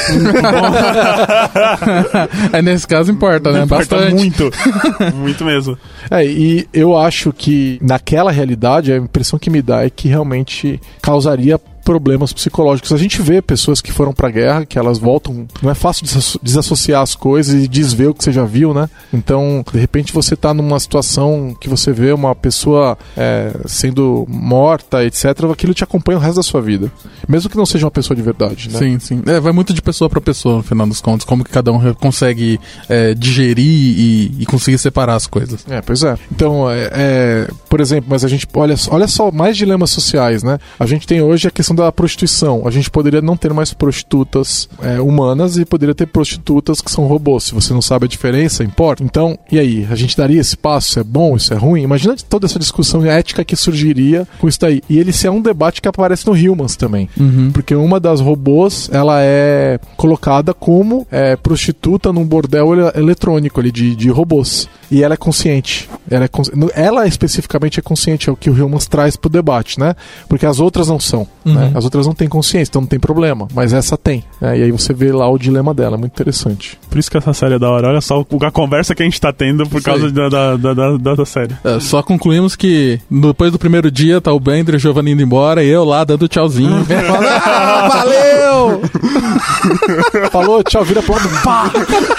[2.54, 3.64] Aí nesse caso importa, né?
[3.64, 4.16] Importa Bastante.
[4.16, 4.52] muito.
[5.16, 5.78] muito mesmo.
[6.10, 10.80] É, e eu acho que naquela realidade, a impressão que me dá é que realmente
[11.02, 11.58] causaria
[11.88, 12.92] problemas psicológicos.
[12.92, 15.48] A gente vê pessoas que foram pra guerra, que elas voltam.
[15.62, 18.90] Não é fácil desasso- desassociar as coisas e desver o que você já viu, né?
[19.14, 25.02] Então, de repente, você tá numa situação que você vê uma pessoa é, sendo morta,
[25.06, 25.28] etc.
[25.50, 26.92] Aquilo te acompanha o resto da sua vida.
[27.26, 28.80] Mesmo que não seja uma pessoa de verdade, né?
[28.80, 29.22] Sim, sim.
[29.26, 31.26] É, vai muito de pessoa pra pessoa, no final dos contos.
[31.26, 32.60] Como que cada um consegue
[32.90, 35.66] é, digerir e, e conseguir separar as coisas.
[35.70, 36.18] É, pois é.
[36.30, 40.60] Então, é, é, por exemplo, mas a gente olha, olha só mais dilemas sociais, né?
[40.78, 42.63] A gente tem hoje a questão da prostituição.
[42.67, 47.05] A gente poderia não ter mais prostitutas é, humanas e poderia ter prostitutas que são
[47.07, 47.45] robôs.
[47.45, 49.03] Se você não sabe a diferença, importa.
[49.03, 49.88] Então, e aí?
[49.89, 50.89] A gente daria esse passo?
[50.89, 51.36] Isso é bom?
[51.36, 51.82] Isso é ruim?
[51.84, 54.82] Imagina toda essa discussão ética que surgiria com isso daí.
[54.89, 57.09] E ele se é um debate que aparece no Humans também.
[57.19, 57.51] Uhum.
[57.51, 63.71] Porque uma das robôs, ela é colocada como é, prostituta num bordel ele- eletrônico ali
[63.71, 64.67] de, de robôs.
[64.89, 65.89] E ela é consciente.
[66.09, 69.30] Ela, é cons- no- ela especificamente é consciente, é o que o Humans traz pro
[69.30, 69.95] debate, né?
[70.30, 71.28] Porque as outras não são.
[71.43, 71.66] né?
[71.76, 73.47] As outras não têm consciência, então não tem problema.
[73.53, 74.24] Mas essa tem.
[74.41, 74.57] né?
[74.59, 76.78] E aí você vê lá o dilema dela, é muito interessante.
[76.89, 77.88] Por isso que essa série é da hora.
[77.89, 80.97] Olha só a conversa que a gente tá tendo por Isso causa da, da, da,
[80.97, 81.55] da, da- série.
[81.63, 85.22] É, só concluímos que depois do primeiro dia tá o Bender e o Giovanni indo
[85.22, 86.86] embora e eu lá dando tchauzinho.
[86.86, 88.82] Falando, ah, valeu!
[90.32, 91.30] Falou, tchau, vira pro lado.
[91.43, 91.72] Pá!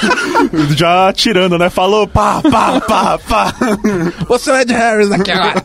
[0.76, 1.68] Já atirando, né?
[1.70, 3.54] Falou pá, pá, pá, pá.
[4.28, 5.62] Você é o Ed Harris daqui agora.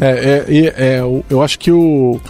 [0.00, 1.78] É, é, é, é, eu acho que o,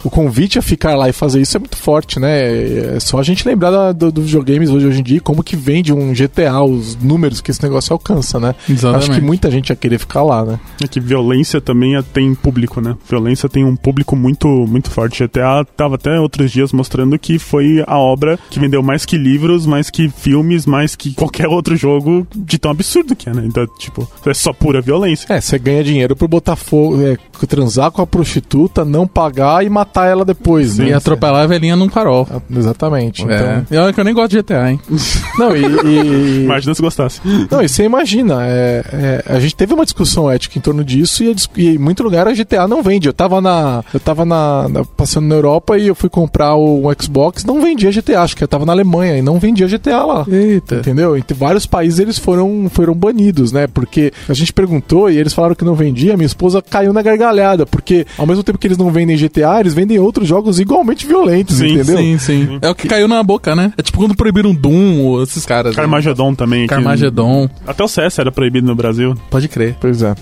[0.05, 2.97] o convite a ficar lá e fazer isso é muito forte, né?
[2.97, 5.43] É só a gente lembrar da- do- dos videogames hoje, hoje em dia e como
[5.43, 8.55] que vende um GTA, os números que esse negócio alcança, né?
[8.69, 9.11] Exatamente.
[9.11, 10.61] Acho que muita gente ia querer ficar lá, né?
[10.83, 12.97] É que violência também é- tem público, né?
[13.09, 15.23] Violência tem um público muito, muito forte.
[15.25, 19.67] GTA tava até outros dias mostrando que foi a obra que vendeu mais que livros,
[19.67, 23.43] mais que filmes, mais que qualquer outro jogo de tão absurdo que é, né?
[23.47, 25.27] Então, tipo, é só pura violência.
[25.33, 27.17] É, você ganha dinheiro por botar fogo, é,
[27.47, 30.93] transar com a prostituta, não pagar e matar ela depois, E né?
[30.95, 32.27] atropelar a velhinha num farol.
[32.31, 33.23] Ah, Exatamente.
[33.23, 33.65] Então, É.
[33.71, 34.81] E olha que eu nem gosto de GTA, hein?
[35.39, 37.21] Não, e, e- Imagina se gostasse.
[37.51, 41.23] Não, e você imagina, é, é, a gente teve uma discussão ética em torno disso
[41.25, 43.09] e, e em muito lugar a GTA não vende.
[43.09, 43.83] Eu tava na.
[43.93, 47.61] Eu tava na, na- passando na Europa e eu fui comprar o, um Xbox, não
[47.63, 50.27] vendia GTA, acho que eu tava na Alemanha e não vendia GTA lá.
[50.29, 50.77] Eita.
[50.77, 51.17] Entendeu?
[51.17, 53.67] Em vários países eles foram, foram banidos, né?
[53.67, 57.65] Porque a gente perguntou e eles falaram que não vendia, minha esposa caiu na gargalhada,
[57.67, 61.57] porque ao mesmo tempo que eles não vendem GTA, eles vendem outros jogos igualmente violentos,
[61.57, 61.97] Sim, entendeu?
[61.99, 62.59] Sim, sim.
[62.63, 63.73] É o que caiu na boca, né?
[63.77, 65.75] É tipo quando proibiram Doom, ou esses caras.
[65.75, 65.83] né?
[65.83, 66.63] Carmageddon também.
[66.63, 67.49] que- Carmageddon.
[67.67, 69.15] Até o CS era proibido no Brasil.
[69.31, 69.77] Pode crer.
[69.81, 70.15] Pois é.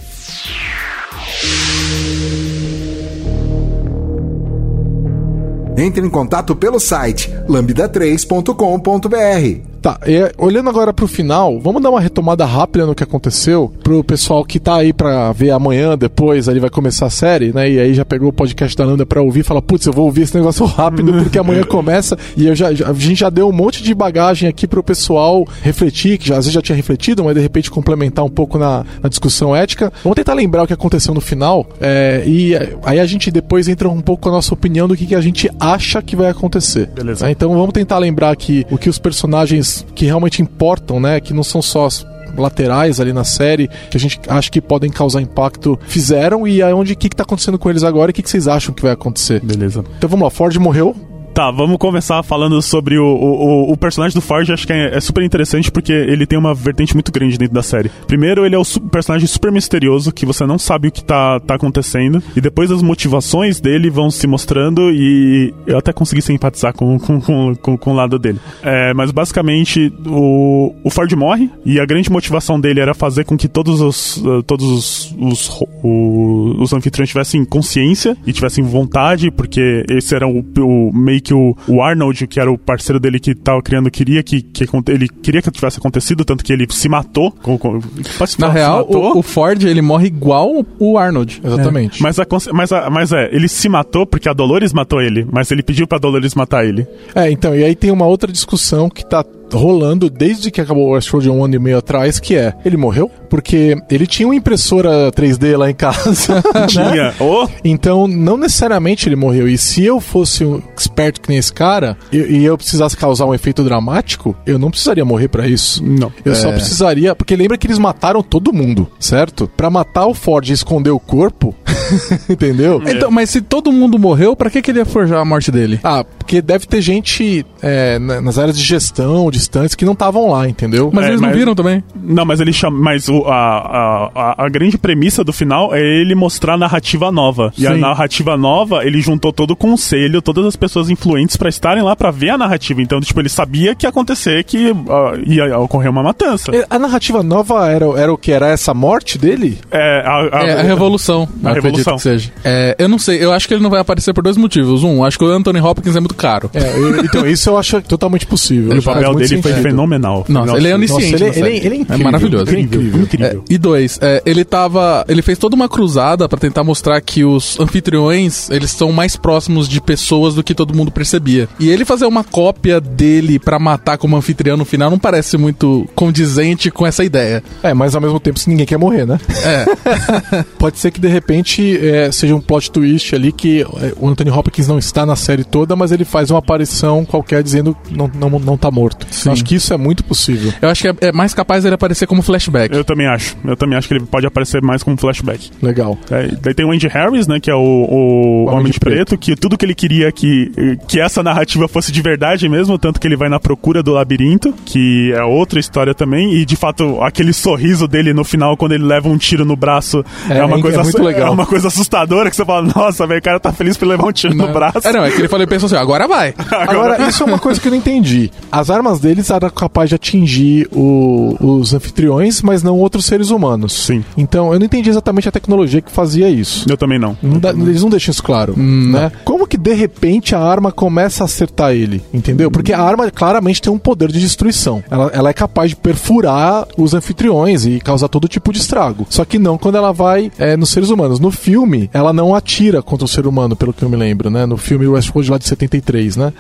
[5.76, 9.68] Entre em contato pelo site lambda3.com.br.
[9.80, 14.02] Tá, e, olhando agora pro final, vamos dar uma retomada rápida no que aconteceu pro
[14.02, 17.70] pessoal que tá aí pra ver amanhã, depois, ali vai começar a série, né?
[17.70, 20.06] E aí já pegou o podcast da Lambda pra ouvir e fala, putz, eu vou
[20.06, 22.18] ouvir esse negócio rápido porque amanhã começa.
[22.36, 25.46] E eu já, já- a gente já deu um monte de bagagem aqui pro pessoal
[25.62, 28.84] refletir, que já, às vezes já tinha refletido, mas de repente complementar um pouco na,
[29.00, 29.92] na discussão ética.
[30.02, 31.64] Vamos tentar lembrar o que aconteceu no final.
[31.80, 35.06] é, e aí a gente depois entra um pouco com a nossa opinião do que,
[35.06, 36.88] que a gente acha que vai acontecer.
[36.88, 37.26] Beleza.
[37.26, 37.30] né?
[37.38, 41.20] Então vamos tentar lembrar aqui o que os personagens que realmente importam, né?
[41.20, 42.04] Que não são só as
[42.36, 46.94] laterais ali na série, que a gente acha que podem causar impacto, fizeram e aonde
[46.94, 48.82] o que, que tá acontecendo com eles agora e o que, que vocês acham que
[48.82, 49.40] vai acontecer.
[49.40, 49.84] Beleza.
[49.96, 50.96] Então vamos lá, Ford morreu.
[51.38, 54.52] Tá, vamos começar falando sobre o, o, o- personagem do Forge.
[54.52, 57.62] Acho que é, é super interessante porque ele tem uma vertente muito grande dentro da
[57.62, 57.92] série.
[58.08, 61.38] Primeiro, ele é o su- personagem super misterioso que você não sabe o que tá,
[61.38, 62.20] tá acontecendo.
[62.34, 67.20] E depois as motivações dele vão se mostrando e eu até consegui simpatizar com, com,
[67.20, 68.40] com, com, com o lado dele.
[68.60, 73.36] É, mas basicamente, o, o Ford morre e a grande motivação dele era fazer com
[73.36, 78.64] que todos os, eh, todos os, os, ro- o- os anfitriões tivessem consciência e tivessem
[78.64, 83.18] vontade, porque esse era o, o- meio o, o Arnold, que era o parceiro dele
[83.18, 86.88] que tava criando, queria que, que ele queria que tivesse acontecido, tanto que ele se
[86.88, 87.30] matou.
[87.30, 87.80] Com, com,
[88.18, 89.16] pode se Na real, matou?
[89.16, 91.40] o, o Ford, ele morre igual o Arnold.
[91.42, 92.02] Exatamente.
[92.02, 95.50] Mas, a, mas, a, mas é, ele se matou porque a Dolores matou ele, mas
[95.50, 96.86] ele pediu pra Dolores matar ele.
[97.14, 100.90] É, então, e aí tem uma outra discussão que tá rolando desde que acabou o
[100.92, 103.10] Westworld um ano e meio atrás, que é, ele morreu?
[103.28, 106.36] Porque ele tinha uma impressora 3D lá em casa.
[106.54, 106.66] né?
[106.66, 107.14] Tinha.
[107.20, 109.48] Oh, Então, não necessariamente ele morreu.
[109.48, 113.26] E se eu fosse um esperto que nem esse cara, e, e eu precisasse causar
[113.26, 115.84] um efeito dramático, eu não precisaria morrer pra isso.
[115.84, 116.12] não.
[116.24, 116.52] Eu só É.
[116.52, 117.14] precisaria.
[117.14, 119.50] Porque lembra que eles mataram todo mundo, certo?
[119.56, 121.54] Pra matar o Ford e esconder o corpo.
[122.28, 122.82] entendeu?
[122.86, 125.80] Então, mas se todo mundo morreu, pra que, que ele ia forjar a morte dele?
[125.82, 130.30] Ah, porque deve ter gente é, na- nas áreas de gestão, distantes, que não estavam
[130.30, 130.90] lá, entendeu?
[130.92, 131.82] Mas É, eles não mas- viram também?
[131.96, 132.78] Não, mas ele chama.
[132.78, 137.50] Mas o- a, a, a, grande premissa do final é ele mostrar a narrativa nova.
[137.56, 137.80] E a Sim.
[137.80, 142.10] narrativa nova, ele juntou todo o conselho, todas as pessoas influentes pra estarem lá pra
[142.10, 142.82] ver a narrativa.
[142.82, 146.54] Então, tipo, ele sabia que ia acontecer, que ah, ia ocorrer uma matança.
[146.54, 148.32] É, A narrativa nova era, era o que?
[148.32, 149.58] Era essa morte dele?
[149.70, 151.26] É, a, a- É, a revolução.
[151.42, 151.96] A revolução.
[151.96, 152.30] que seja.
[152.44, 154.84] É, eu não sei, eu acho que ele não vai aparecer por dois motivos.
[154.84, 156.50] Um, acho que o Anthony Hopkins é muito caro.
[156.52, 158.74] É, eu- então isso eu acho totalmente possível.
[158.74, 159.62] E o papel dele foi sentido.
[159.62, 160.24] fenomenal.
[160.28, 161.14] Nossa, ele é Nossa, onisciente.
[161.14, 161.56] ele, ele, série.
[161.66, 162.04] ele é incrível.
[162.04, 162.42] maravilhoso.
[162.44, 162.80] Incrível.
[162.80, 163.44] Incrível, incrível.
[163.48, 165.04] É, e dois, é, ele tava.
[165.08, 169.68] Ele fez toda uma cruzada pra tentar mostrar que os anfitriões eles são mais próximos
[169.68, 171.48] de pessoas do que todo mundo percebia.
[171.58, 175.88] E ele fazer uma cópia dele pra matar como anfitrião no final não parece muito
[175.94, 177.42] condizente com essa ideia.
[177.62, 179.18] É, mas ao mesmo tempo se ninguém quer morrer, né?
[179.44, 180.44] É.
[180.58, 184.30] Pode ser que de repente é, seja um plot twist ali que é, o Anthony
[184.30, 188.10] Hopkins não está na série toda, mas ele faz uma aparição qualquer dizendo que não,
[188.14, 189.06] não, não tá morto.
[189.10, 189.28] Sim.
[189.28, 190.52] Eu acho que isso é muito possível.
[190.60, 192.74] Eu acho que é, é mais capaz dele aparecer como flashback.
[192.74, 193.36] Eu também acho.
[193.44, 195.50] Eu também acho que ele pode aparecer mais como flashback.
[195.62, 195.98] Legal.
[196.10, 199.36] É, daí tem o Andy Harris, né, que é o, o Homem, de preto, que
[199.36, 203.16] tudo que ele queria que, que essa narrativa fosse de verdade mesmo, tanto que ele
[203.16, 207.86] vai na procura do labirinto, que é outra história também, e de fato aquele sorriso
[207.86, 210.82] dele no final quando ele leva um tiro no braço é, É, uma é coisa
[211.02, 211.28] legal.
[211.28, 214.06] é uma coisa assustadora que você fala, nossa, velho, o cara tá feliz por levar
[214.06, 214.86] um tiro no braço.
[214.86, 216.34] É, não, é que ele falou e pensou assim, agora vai.
[216.50, 218.30] Agora, isso é uma coisa que eu não entendi.
[218.50, 223.72] As armas deles eram capazes de atingir o- os anfitriões, mas não outros seres humanos.
[223.72, 224.04] Sim.
[224.16, 226.66] Então, eu não entendi exatamente a tecnologia que fazia isso.
[226.68, 227.16] Eu também não.
[227.22, 229.10] Não eles não deixam isso claro, né?
[229.24, 232.50] Como que de repente a arma começa a acertar ele, entendeu?
[232.50, 234.82] Porque a arma claramente tem um poder de destruição.
[234.90, 239.06] Ela, ela é capaz de perfurar os anfitriões e causar todo tipo de estrago.
[239.10, 241.20] Só que não quando ela vai é, nos seres humanos.
[241.20, 244.46] No filme, ela não atira contra o ser humano, pelo que eu me lembro, né?
[244.46, 246.32] No filme Westworld lá de 73, né?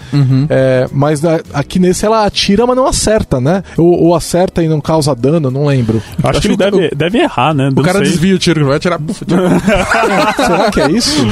[0.50, 3.62] É, mas a- aqui nesse ela atira, mas não acerta, né?
[3.76, 6.02] Ou, ou acerta e não causa dano, não lembro.
[6.22, 7.68] Acho, que ele o- deve, deve errar, né?
[7.68, 8.08] O Não cara sei.
[8.08, 8.98] desvia o tiro, vai atirar.
[8.98, 9.48] tira.
[10.46, 11.26] Será que é isso?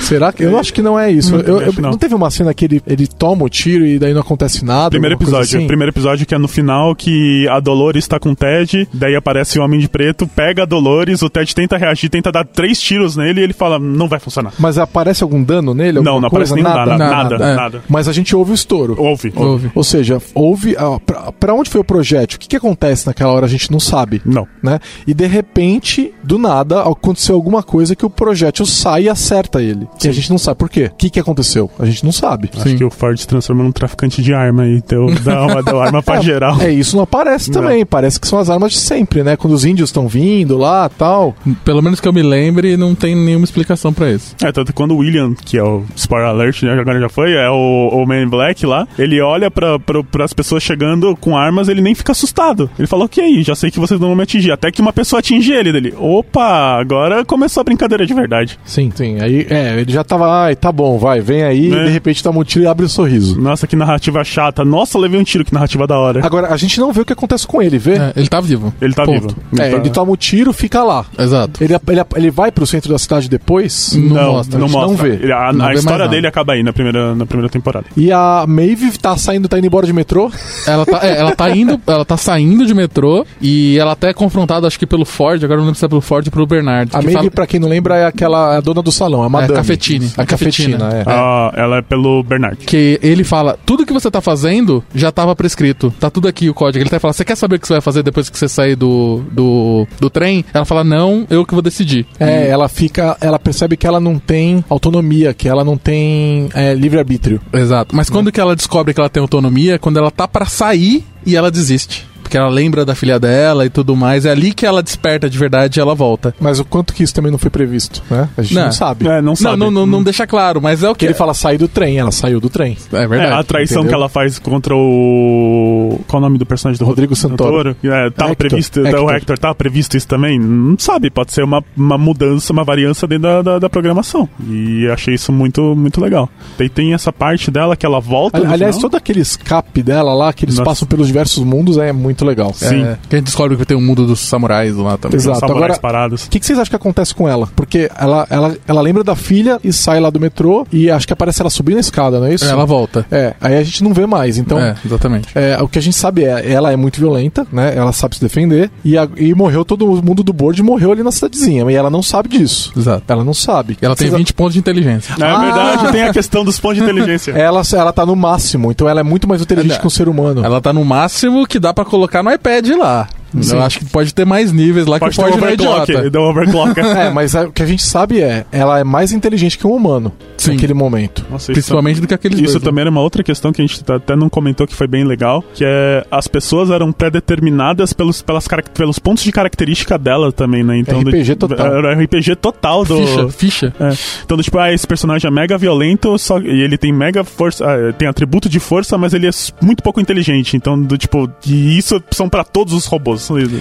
[0.00, 0.42] Será que.
[0.44, 1.32] Eu acho que não é isso.
[1.36, 1.90] Não, Eu- eu- acho não.
[1.90, 1.98] não.
[1.98, 4.90] teve uma cena que ele, ele toma o tiro e daí não acontece nada?
[4.90, 5.40] Primeiro episódio.
[5.58, 5.66] assim?
[5.66, 9.58] Primeiro episódio que é no final que a Dolores tá com o Ted, daí aparece
[9.58, 13.16] o Homem de Preto, pega a Dolores, o Ted tenta reagir, tenta dar três tiros
[13.16, 14.52] nele e ele fala, não vai funcionar.
[14.58, 16.00] Mas aparece algum dano nele?
[16.00, 16.54] Não, não aparece coisa?
[16.54, 17.78] nenhum nada, Nada, nada, nada, nada.
[17.78, 17.80] é.
[17.88, 18.94] Mas a gente ouve o estouro.
[18.98, 19.32] Ouve.
[19.36, 19.70] Ouve.
[19.74, 20.76] Ou seja, houve.
[21.06, 22.36] pra, pra onde foi o projétil?
[22.36, 23.46] O que, que acontece naquela hora?
[23.46, 24.20] A gente não sabe.
[24.24, 24.46] Não.
[24.62, 24.78] Né?
[25.06, 29.86] E de repente, do nada, aconteceu alguma coisa que o projétil sai e acerta ele.
[30.02, 30.90] E a gente não sabe por quê.
[30.92, 31.70] O que, que aconteceu?
[31.78, 32.50] A gente não sabe.
[32.56, 35.80] Acho que o Ford se transformou num traficante de arma e deu, deu, uma, deu
[35.80, 36.60] arma pra geral.
[36.60, 37.60] É, isso não aparece Não.
[37.62, 37.84] também.
[37.84, 39.36] Parece que são as armas de sempre, né?
[39.36, 41.34] Quando os índios estão vindo lá tal.
[41.64, 44.34] Pelo menos que eu me lembre, não tem nenhuma explicação pra isso.
[44.42, 47.19] É, tanto que quando o William, que é o spoiler alert, né, agora já foi,
[47.28, 51.68] é o, o Man Black lá, ele olha pra, pra, pras pessoas chegando com armas,
[51.68, 52.70] ele nem fica assustado.
[52.78, 54.50] Ele fala, ok, já sei que vocês não vão me atingir.
[54.52, 55.94] Até que uma pessoa atinge ele dele.
[55.98, 58.58] Opa, agora começou a brincadeira de verdade.
[58.64, 59.18] Sim, sim.
[59.20, 61.76] Aí, é, ele já tava, ai, tá bom, vai, vem aí, É.
[61.82, 63.40] e de repente toma um tiro e abre o sorriso.
[63.40, 64.64] Nossa, que narrativa chata.
[64.64, 66.24] Nossa, levei um tiro, que narrativa da hora.
[66.24, 67.92] Agora, a gente não vê o que acontece com ele, vê?
[67.96, 68.72] É, ele tá vivo.
[68.80, 69.28] Ele tá Ponto.
[69.28, 69.36] vivo.
[69.62, 71.04] É, tá- ele toma o tiro, fica lá.
[71.18, 71.62] Exato.
[71.62, 73.94] Ele, ele, ele vai pro centro da cidade depois?
[73.94, 74.88] Não Não, mostra, não mostra.
[74.88, 75.22] não vê.
[75.24, 77.86] Ele- A, Não a vê história dele acaba aí na primeira, na primeira temporada.
[77.96, 80.30] E a Maeve tá saindo, tá indo embora de metrô?
[80.66, 84.12] Ela tá, é, ela tá indo, ela tá saindo de metrô e ela até é
[84.14, 86.90] confrontada, acho que pelo Ford, agora não lembro se é pelo Ford ou pelo Bernard.
[86.94, 89.54] A Maeve, fala- pra quem não lembra, é aquela a dona do salão, a madame.
[89.54, 90.10] Cafetine.
[90.16, 91.00] A A cafetina, Cafetina.
[91.00, 91.04] é.
[91.06, 92.56] Ah, ela é pelo Bernard.
[92.66, 95.92] que ele fala, tudo que você tá fazendo já tava prescrito.
[96.00, 96.82] Tá tudo aqui o código.
[96.82, 98.76] Ele até fala, você quer saber o que você vai fazer depois que você sair
[98.76, 100.44] do, do, do trem?
[100.52, 102.06] Ela fala, não, eu que vou decidir.
[102.18, 103.16] É, ela fica.
[103.20, 107.40] Ela percebe que ela não tem autonomia, que ela não tem é, livre-arbítrio.
[107.52, 107.94] Exato.
[107.96, 109.74] Mas quando que ela descobre que ela tem autonomia?
[109.74, 112.06] É Quando ela tá pra sair e ela desiste.
[112.30, 114.24] Porque ela lembra da filha dela e tudo mais.
[114.24, 116.32] É ali que ela desperta de verdade e ela volta.
[116.40, 118.28] Mas o quanto que isso também não foi previsto, né?
[118.36, 118.72] A gente não, Não.
[118.72, 119.08] sabe.
[119.08, 119.56] É, não sabe.
[119.56, 121.04] Não, não, não, não deixa claro, mas é o que.
[121.04, 122.76] Ele fala sair do trem, ela saiu do trem.
[122.92, 123.32] É É, verdade.
[123.32, 123.88] a traição entendeu?
[123.88, 126.00] que ela faz contra o.
[126.06, 127.76] Qual o nome do personagem do Rodrigo Santoro.
[127.82, 128.36] É, tava Hector.
[128.48, 128.86] previsto.
[128.86, 129.04] Hector.
[129.04, 130.38] O Hector tava previsto isso também?
[130.38, 134.28] Não sabe, pode ser uma, uma mudança, uma variância dentro da, da, da programação.
[134.48, 136.28] E achei isso muito, muito legal.
[136.56, 138.38] Daí tem essa parte dela que ela volta.
[138.38, 138.90] Ali- Aliás, final.
[138.90, 140.64] todo aquele escape dela lá, que eles Nossa.
[140.70, 142.52] passam pelos diversos mundos, é muito legal.
[142.54, 142.84] Sim.
[142.84, 145.16] É, que a gente descobre que tem um mundo dos samurais lá também.
[145.16, 145.40] Exato.
[145.40, 146.26] Samurais Agora- parados.
[146.26, 147.48] O que, que vocês acham que acontece com ela?
[147.56, 151.12] Porque ela, ela, ela lembra da filha e sai lá do metrô e acho que
[151.12, 152.44] aparece ela subindo a escada, não é isso?
[152.44, 153.04] Ela volta.
[153.10, 154.38] É, aí a gente não vê mais.
[154.38, 155.28] Então, é, exatamente.
[155.34, 157.72] É, o que a gente sabe é, ela é muito violenta, né?
[157.76, 161.12] Ela sabe se defender e, a- e morreu todo mundo do board morreu ali na
[161.12, 162.72] cidadezinha, e ela não sabe disso.
[162.76, 163.04] Exato.
[163.08, 163.76] Ela não sabe.
[163.80, 165.14] E ela tem Vocês- 20 pontos de inteligência.
[165.20, 165.38] É Ah!
[165.40, 167.32] verdade, tem a questão dos pontos de inteligência.
[167.32, 170.08] Ela, ela tá no máximo, então ela é muito mais inteligente É, que um ser
[170.08, 170.44] humano.
[170.44, 173.08] Ela tá no máximo que dá pra colocar no iPad lá.
[173.40, 173.56] Sim.
[173.56, 176.10] Eu acho que pode ter mais níveis lá Pode que ter pode não é overclock.
[176.10, 176.80] dá um overclock.
[177.00, 179.70] É, mas a- o que a gente sabe é, ela é mais inteligente que um
[179.74, 180.52] humano Sim.
[180.54, 181.24] naquele momento.
[181.30, 182.68] Nossa, isso Principalmente do que aqueles Isso dois, né?
[182.70, 185.04] também era uma outra questão que a gente tá- até não comentou que foi bem
[185.04, 190.62] legal, que é as pessoas eram pré-determinadas pelos, pelas, pelos pontos de característica dela também,
[190.62, 190.78] né?
[190.78, 191.66] Então, RPG do, total.
[191.74, 192.96] Era RPG total do...
[193.06, 193.74] Ficha, ficha.
[193.80, 193.92] É.
[194.24, 197.64] Então, do tipo, ah, esse personagem é mega violento, só, e ele tem mega força,
[197.64, 199.30] ah, tem atributo de força, mas ele é
[199.62, 200.56] muito pouco inteligente.
[200.56, 203.19] Então, do tipo, e isso são pra todos os robôs.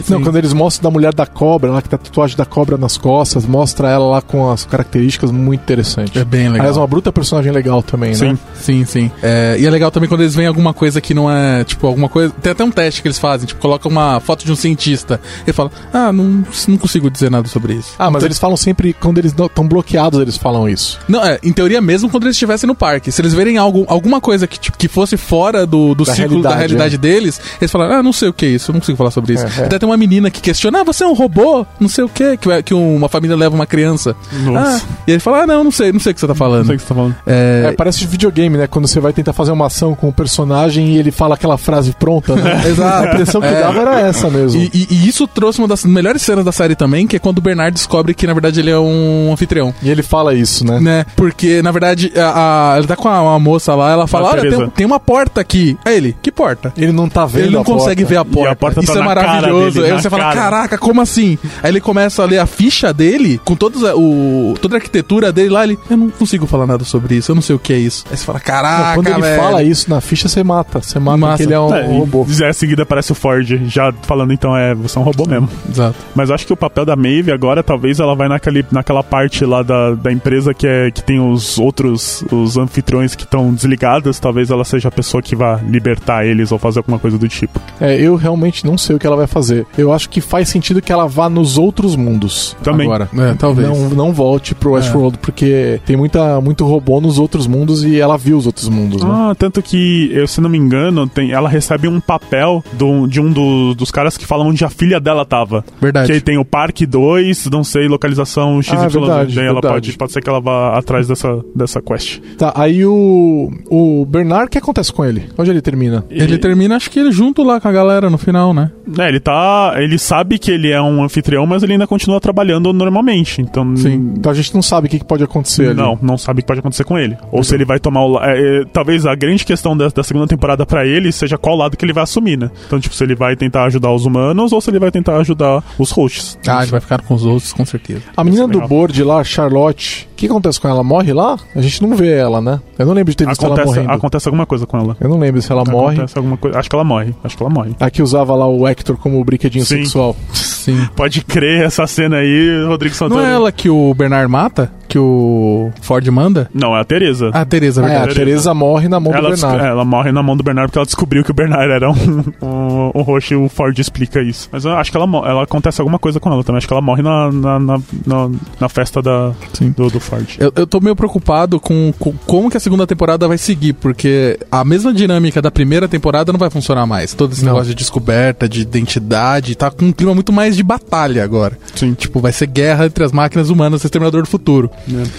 [0.10, 2.78] Não, quando eles mostram da mulher da cobra, lá que tá a tatuagem da cobra
[2.78, 6.18] nas costas, mostra ela lá com as características muito interessante.
[6.18, 6.62] É bem legal.
[6.62, 8.30] Aliás, uma bruta personagem legal também, Sim.
[8.30, 8.38] né?
[8.56, 9.12] Sim, sim.
[9.22, 12.10] É, e é legal também quando eles veem alguma coisa que não é, tipo, alguma
[12.10, 12.34] coisa.
[12.42, 15.20] Tem até um teste que eles fazem, tipo, coloca uma foto de um cientista.
[15.46, 17.94] Ele fala, ah, não, não consigo dizer nada sobre isso.
[17.98, 21.00] Ah, mas eles falam sempre, quando eles estão bloqueados, eles falam isso.
[21.08, 23.12] Não, é, em teoria mesmo quando eles estivessem no parque.
[23.12, 26.42] Se eles verem algo, alguma coisa que, tipo, que fosse fora do, do Da ciclo
[26.42, 28.80] da realidade, realidade deles, eles falam, ah, não sei o que é isso, eu não
[28.80, 29.46] consigo falar sobre isso.
[29.58, 29.66] É, é.
[29.66, 31.66] Até tem uma menina que questiona, ah, você é um robô?
[31.80, 34.16] Não sei o que, que, que uma família leva uma criança.
[34.32, 34.86] Nossa.
[34.86, 36.38] Ah, e ele fala, ah, não, não sei, não sei o que você tá Não
[36.38, 36.66] falando.
[36.66, 37.16] sei o que você tá falando.
[37.26, 38.68] É, É, parece videogame, né?
[38.68, 41.94] Quando você vai tentar fazer uma ação com o personagem e ele fala aquela frase
[41.94, 42.62] pronta, né?
[42.68, 43.08] Exato.
[43.08, 43.62] A impressão que É.
[43.62, 44.60] dava era essa mesmo.
[44.62, 47.38] E, e- e isso trouxe uma das melhores cenas da série também, que é quando
[47.40, 49.74] o Bernard descobre que, na verdade, ele é um anfitrião.
[49.82, 50.80] E ele fala isso, né?
[50.80, 51.06] Né?
[51.16, 54.32] Porque, na verdade, a, a- ele tá com a, uma moça lá, ela fala: A
[54.32, 55.78] Olha, tem, tem uma porta aqui.
[55.86, 56.72] Aí ele, que porta?
[56.78, 58.10] Ele não tá vendo Ele não a consegue porta.
[58.14, 58.52] ver a porta.
[58.52, 59.84] a porta Isso tá é na cara maravilhoso.
[59.84, 60.36] Aí você fala, cara.
[60.36, 61.38] caraca, como assim?
[61.64, 65.32] Aí ele começa a ler a ficha dele, com todos a- o, toda a arquitetura
[65.32, 67.74] dele lá, ele, eu não consigo falar nada sobre isso, eu não sei o que
[67.74, 68.06] é isso.
[68.10, 69.42] Aí você fala, caraca, Quando ele velho.
[69.42, 70.82] fala isso na ficha, você mata.
[70.82, 71.32] Você mata Massa.
[71.38, 72.26] porque ele é um É, robô.
[72.30, 75.50] E a seguida aparece o Ford, já falando, então, é, você é um robô mesmo.
[75.70, 75.96] Exato.
[76.16, 79.46] Mas eu acho que o papel da Maeve agora, talvez ela vai naquele, naquela parte
[79.46, 84.20] lá da, da empresa que, é, que tem os outros, os anfitriões que estão desligados,
[84.20, 87.60] talvez ela seja a pessoa que vá libertar eles ou fazer alguma coisa do tipo.
[87.80, 89.66] É, eu realmente não sei o que ela vai fazer.
[89.78, 92.56] Eu acho que faz sentido que ela vá nos outros mundos.
[92.64, 92.88] Também.
[92.88, 93.10] Agora.
[93.18, 93.68] É, talvez.
[93.68, 98.18] Não, não volte pro Westworld, porque tem muita, muito robô nos outros mundos e ela
[98.18, 99.10] viu os outros mundos, né?
[99.12, 103.20] Ah, tanto que, eu, se não me engano, tem, ela recebe um papel do, de
[103.22, 105.64] um do- dos caras que falam onde a filha dela tava.
[105.82, 106.08] Verdade.
[106.08, 108.76] Que aí tem o Parque 2, não sei, localização XY.
[108.78, 112.20] Ah, verdade, daí ela pode, pode ser que ela vá atrás dessa, dessa quest.
[112.38, 115.26] Tá, aí o, o Bernard, o que acontece com ele?
[115.38, 116.04] Onde ele termina?
[116.10, 118.72] Ele termina, acho que ele junto lá com a galera no final, né?
[118.98, 119.74] É, ele tá.
[119.78, 123.42] Ele sabe que ele é um anfitrião, mas ele ainda continua trabalhando normalmente.
[123.42, 123.76] Então.
[123.76, 124.14] Sim.
[124.18, 125.76] Então a gente não sabe o que que pode acontecer ali.
[125.76, 127.18] Não, não sabe o que pode acontecer com ele.
[127.32, 128.20] Ou se ele vai tomar o.
[128.24, 131.78] é, é, talvez a grande questão da, da segunda temporada pra ele seja qual lado
[131.78, 132.50] que ele vai assumir, né?
[132.66, 135.64] Então, tipo, se ele vai tentar ajudar os humanos ou se ele vai tentar ajudar
[135.78, 136.38] os hosts.
[136.48, 138.02] Ah, ele vai ficar com os outros, com certeza.
[138.16, 140.84] A menina é do board lá, Charlotte, que acontece com ela?
[140.84, 141.38] Morre lá?
[141.56, 142.60] A gente não vê ela, né?
[142.78, 143.94] Eu não lembro de ter visto ela Acontece, morrendo.
[143.94, 144.98] acontece alguma coisa com ela.
[145.00, 145.96] Eu não lembro se ela morre.
[145.96, 146.60] Acontece alguma coisa.
[146.60, 147.14] Acho que ela morre.
[147.24, 147.72] Acho que ela morre.
[147.80, 149.78] A que usava lá o Hector como brinquedinho Sim.
[149.78, 150.16] sexual.
[150.34, 150.88] Sim.
[150.96, 153.28] Pode crer essa cena aí, Rodrigo Não Santana.
[153.30, 154.72] é ela que o Bernard mata?
[154.90, 156.50] Que o Ford manda?
[156.54, 157.30] Não, é a Tereza.
[157.32, 158.16] Ah, a Tereza, Ah, é, a verdade.
[158.16, 159.64] Teresa morre na mão ela, do des- Bernard.
[159.66, 162.24] é, ela morre na mão do Bernard porque ela descobriu que o Bernard era um,
[162.42, 164.50] um, um roxo e o Ford explica isso.
[164.52, 166.58] Mas eu acho que ela, ela acontece alguma coisa com ela também.
[166.58, 168.30] Acho que ela morre na, na, na, na-
[168.60, 169.72] na festa da, Sim.
[169.78, 170.28] do, do Ford.
[170.40, 174.40] Eu, eu tô meio preocupado com, com como que a segunda temporada vai seguir, porque
[174.52, 177.14] a mesma dinâmica da primeira temporada não vai funcionar mais.
[177.14, 177.52] Todo esse Não.
[177.54, 181.58] negócio de descoberta, de identidade, tá com um clima muito mais de batalha agora.
[181.76, 181.94] Sim.
[181.94, 184.72] Tipo, vai ser guerra entre as máquinas humanas e o Exterminador do Futuro.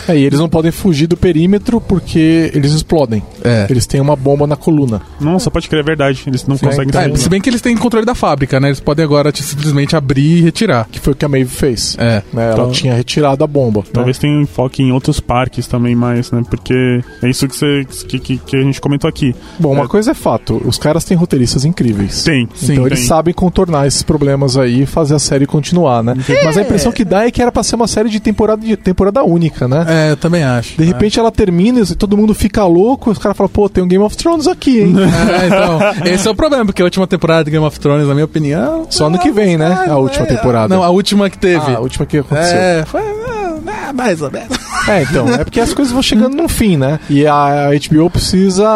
[0.09, 3.23] É, e eles não podem fugir do perímetro porque eles explodem.
[3.45, 3.67] É.
[3.71, 5.01] Eles têm uma bomba na coluna.
[5.21, 6.23] Nossa, pode crer, é verdade.
[6.27, 7.01] Eles não conseguem então.
[7.03, 7.13] sair.
[7.13, 8.69] É, se bem que eles têm controle da fábrica, né?
[8.69, 10.87] Eles podem agora te- simplesmente abrir e retirar.
[10.91, 11.97] Que foi o que a Maeve fez.
[11.99, 12.23] É.
[12.33, 13.81] Né, Ela Então- tinha retirado a bomba.
[13.81, 13.87] né?
[13.93, 16.43] Talvez tenha enfoque em outros parques também mais, né?
[16.49, 19.35] Porque é isso que, você, que, que- que a gente comentou aqui.
[19.59, 19.89] Bom, uma É.
[19.89, 22.23] coisa é fato: os caras têm roteiristas incríveis.
[22.25, 22.49] Tem.
[22.55, 23.09] Sim, então eles tem.
[23.09, 26.15] sabem contornar esses problemas aí e fazer a série continuar, né?
[26.45, 28.77] Mas a impressão que dá é que era pra ser uma série de temporada, de
[28.77, 29.85] temporada única, né?
[29.89, 30.77] É, eu também acho.
[30.77, 33.89] De repente ela termina e todo mundo fica louco, os caras falam, pô, tem um
[33.89, 34.95] Game of Thrones aqui, hein?
[35.41, 35.79] É, então,
[36.13, 38.87] esse é o problema, porque a última temporada de Game of Thrones, na minha opinião.
[38.91, 39.87] Só ano que vem, né?
[39.89, 40.75] A última temporada.
[40.75, 41.73] Não, a última que teve.
[41.73, 42.59] Ah, a última que aconteceu.
[42.59, 43.03] É, foi.
[43.91, 44.57] É, mais ou menos.
[44.89, 46.99] É, então, é porque as coisas vão chegando no fim, né?
[47.11, 48.67] E a HBO precisa,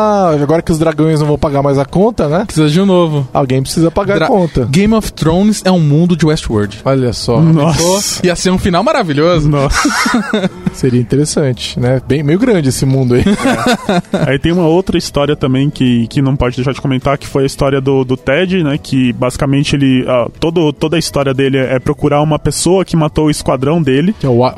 [0.40, 2.44] agora que os dragões não vão pagar mais a conta, né?
[2.44, 3.26] Precisa de um novo.
[3.32, 4.66] Alguém precisa pagar Dra- a conta.
[4.70, 6.80] Game of Thrones é um mundo de Westworld.
[6.84, 8.24] Olha só, Nossa.
[8.26, 9.48] Ia ser um final maravilhoso.
[9.48, 9.88] Nossa.
[10.74, 12.00] seria interessante, né?
[12.06, 13.24] Bem, meio grande esse mundo aí.
[14.26, 17.44] Aí tem uma outra história também que, que não pode deixar de comentar, que foi
[17.44, 18.78] a história do, do Ted, né?
[18.78, 20.04] Que basicamente ele.
[20.08, 24.14] ah, todo, toda a história dele é procurar uma pessoa que matou o esquadrão dele.
[24.18, 24.54] Que é o Wy-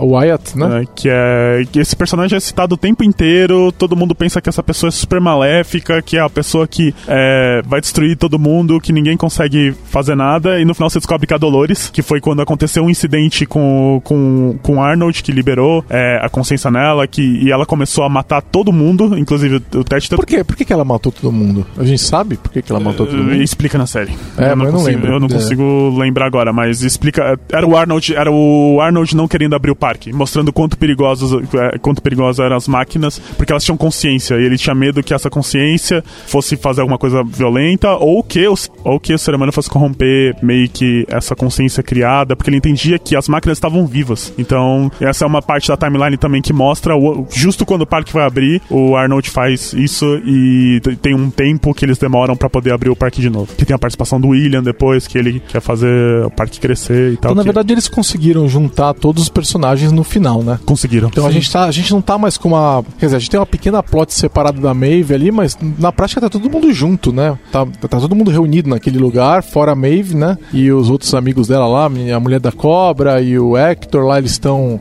[0.54, 0.68] né?
[0.68, 4.48] né, que é que esse personagem é citado o tempo inteiro, todo mundo pensa que
[4.48, 8.80] essa pessoa é super maléfica, que é a pessoa que é, vai destruir todo mundo,
[8.80, 12.02] que ninguém consegue fazer nada, e no final você descobre que é a Dolores, que
[12.02, 17.06] foi quando aconteceu um incidente com com, com Arnold, que liberou é, a consciência nela,
[17.06, 20.44] que, e ela começou a matar todo mundo, inclusive o Ted Por quê?
[20.44, 21.66] Por que, que ela matou todo mundo?
[21.78, 23.34] A gente sabe por que, que ela matou todo mundo?
[23.34, 24.12] Explica na série.
[24.36, 25.12] É, eu não consigo, lembro.
[25.12, 25.30] Eu não É.
[25.30, 27.38] consigo lembrar agora, mas explica.
[27.50, 31.78] Era o Arnold, era o Arnold não querendo abrir o parque, mostrando quanto perigosos, é,
[31.78, 35.28] quanto perigosas eram as máquinas, porque elas tinham consciência e ele tinha medo que essa
[35.30, 38.46] consciência fosse fazer alguma coisa violenta ou que
[38.84, 42.98] ou que o ser humano fosse corromper meio que essa consciência criada, porque ele entendia
[42.98, 44.32] que as máquinas estavam vivas.
[44.38, 48.12] Então essa é uma parte da timeline também que mostra o- justo quando o parque
[48.12, 52.72] vai abrir, o Arnold faz isso e tem um tempo que eles demoram pra poder
[52.72, 53.54] abrir o parque de novo.
[53.56, 57.16] Que tem a participação do William depois, que ele quer fazer o parque crescer e
[57.16, 57.32] tal.
[57.32, 60.58] Então, na que verdade, eles conseguiram juntar todos os personagens no final, né?
[60.64, 61.08] conseguiram.
[61.08, 62.84] Então a gente, tá, a gente não tá mais com uma.
[62.98, 66.20] Quer dizer, a gente tem uma pequena plot separada da Maeve ali, mas na prática
[66.20, 67.38] tá todo mundo junto, né?
[67.52, 70.36] Tá, tá todo mundo reunido naquele lugar, fora a Maeve, né?
[70.52, 74.32] E os outros amigos dela lá, a mulher da cobra e o Hector lá, eles
[74.32, 74.80] estão.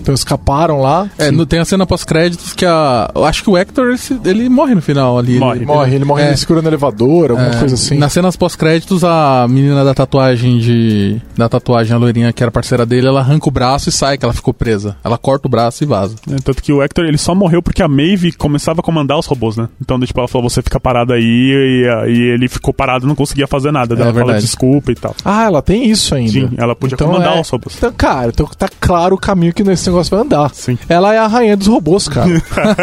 [0.00, 1.08] Então escaparam lá.
[1.18, 3.10] É, no- tem a cena pós-créditos que a.
[3.14, 5.38] Eu acho que o Hector ele, ele morre no final ali.
[5.38, 5.58] Morre.
[5.58, 6.28] Ele, Morre, ele morre É.
[6.28, 7.98] ele segura no elevador, alguma É, coisa assim.
[7.98, 11.20] Nas cenas pós-créditos, a menina da tatuagem de.
[11.36, 14.24] Da tatuagem, a loirinha que era parceira dele, ela arranca o braço e sai, que
[14.24, 14.79] ela ficou presa.
[15.04, 16.16] Ela corta o braço e vaza.
[16.30, 19.26] É, tanto que o Hector ele só morreu porque a Maeve começava a comandar os
[19.26, 19.68] robôs, né?
[19.80, 23.46] Então, tipo, ela falou: você fica parado aí, e, e ele ficou parado não conseguia
[23.46, 23.94] fazer nada.
[23.94, 24.44] Daí É ela fala verdade.
[24.46, 25.14] desculpa e tal.
[25.24, 26.30] Ah, ela tem isso ainda.
[26.32, 27.74] Sim, ela podia Então comandar é- os robôs.
[27.76, 30.50] Então, cara, então tá claro o caminho que esse negócio vai andar.
[30.54, 30.78] Sim.
[30.88, 32.28] Ela é a rainha dos robôs, cara.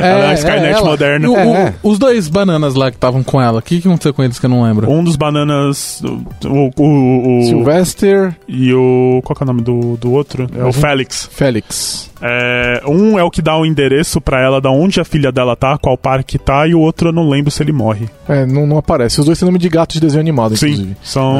[0.00, 0.84] Ela é a Skynet ela.
[0.90, 1.28] moderna.
[1.30, 1.74] O- É.
[1.82, 4.38] o- os dois bananas lá que estavam com ela, o que, que aconteceu com eles
[4.38, 4.90] que eu não lembro?
[4.90, 6.02] Um dos bananas.
[6.44, 6.48] O.
[6.48, 9.20] o, o, o- Sylvester e o.
[9.24, 10.46] Qual que é o nome do, do outro?
[10.56, 11.17] É o Félix.
[11.26, 12.10] Félix.
[12.20, 15.54] É, um é o que dá o endereço pra ela da onde a filha dela
[15.56, 18.08] tá, qual parque tá, e o outro eu não lembro se ele morre.
[18.28, 19.20] É, não, não aparece.
[19.20, 20.96] Os dois têm nome de gato de desenho animado, Sim, inclusive.
[21.02, 21.38] são.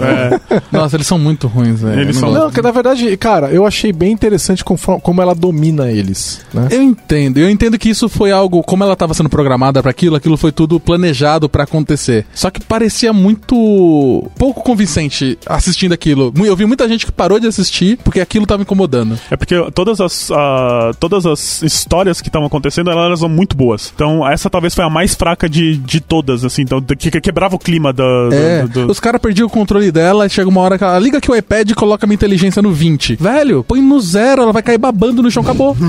[0.00, 2.00] é, Nossa, eles são muito ruins, velho.
[2.00, 5.20] Eles Eu são- não Não, que na verdade, cara, eu achei bem interessante conforme- como
[5.22, 6.68] ela domina eles, né?
[6.70, 10.16] Eu entendo, eu entendo que isso foi algo, como ela estava sendo programada pra aquilo,
[10.16, 12.26] aquilo foi tudo planejado pra acontecer.
[12.34, 16.32] Só que parecia muito pouco convincente assistindo aquilo.
[16.44, 19.18] Eu vi muita gente que parou de assistir porque aquilo tava incomodando.
[19.30, 23.92] é porque todas as, ah, todas as histórias que estavam acontecendo elas são muito boas.
[23.94, 27.56] Então, essa talvez foi a mais fraca de, de todas, assim, então, que, que quebrava
[27.56, 28.02] o clima da.
[28.28, 30.84] do- É, do- do- os caras perdiam o controle dela e chega uma hora que
[30.84, 33.16] ela liga aqui o iPad e coloca minha inteligência no 20.
[33.20, 35.76] Velho, põe no zero, ela vai cair babando no chão, acabou.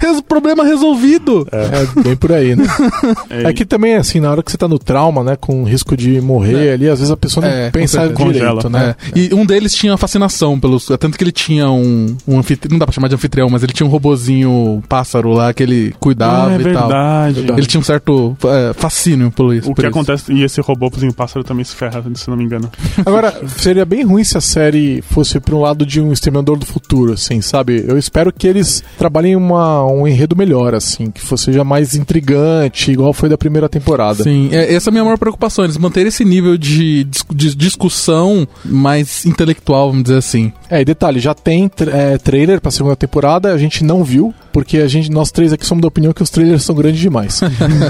[0.00, 1.46] Res- Problema resolvido.
[1.52, 2.64] É bem por aí, né?
[3.30, 6.20] É que também, assim, na hora que você tá no trauma, né, com risco de
[6.20, 8.94] morrer ali, às vezes a pessoa não É, com pensa direito, Congela, né?
[9.14, 9.18] É.
[9.18, 10.86] E um deles tinha fascinação pelos.
[10.86, 12.72] Tanto que ele tinha um, um anfitrião.
[12.72, 15.94] Não dá pra chamar de anfitrião, mas ele tinha um robozinho pássaro lá que ele
[15.98, 16.88] cuidava Ah, é e tal.
[16.88, 17.40] verdade.
[17.56, 19.70] Ele tinha um certo é, fascínio por isso.
[19.70, 19.88] O que isso.
[19.90, 20.32] acontece.
[20.32, 22.70] E esse robôzinho pássaro também se ferra, se não me engano.
[23.04, 26.66] Agora, seria bem ruim se a série fosse pra um lado de um Exterminador do
[26.66, 27.84] Futuro, assim, sabe?
[27.86, 33.12] Eu espero que eles trabalhem uma, um enredo melhor, assim, que seja mais intrigante, igual
[33.12, 34.22] foi da primeira temporada.
[34.22, 35.64] Sim, é, essa é a minha maior preocupação.
[35.64, 40.52] Eles manterem esse nível de, dis- de discussão mais intelectual, vamos dizer assim.
[40.70, 44.34] É, e detalhe, já tem tra- é, trailer pra segunda temporada, a gente não viu.
[44.52, 47.40] Porque a gente, nós três aqui somos da opinião que os trailers são grandes demais.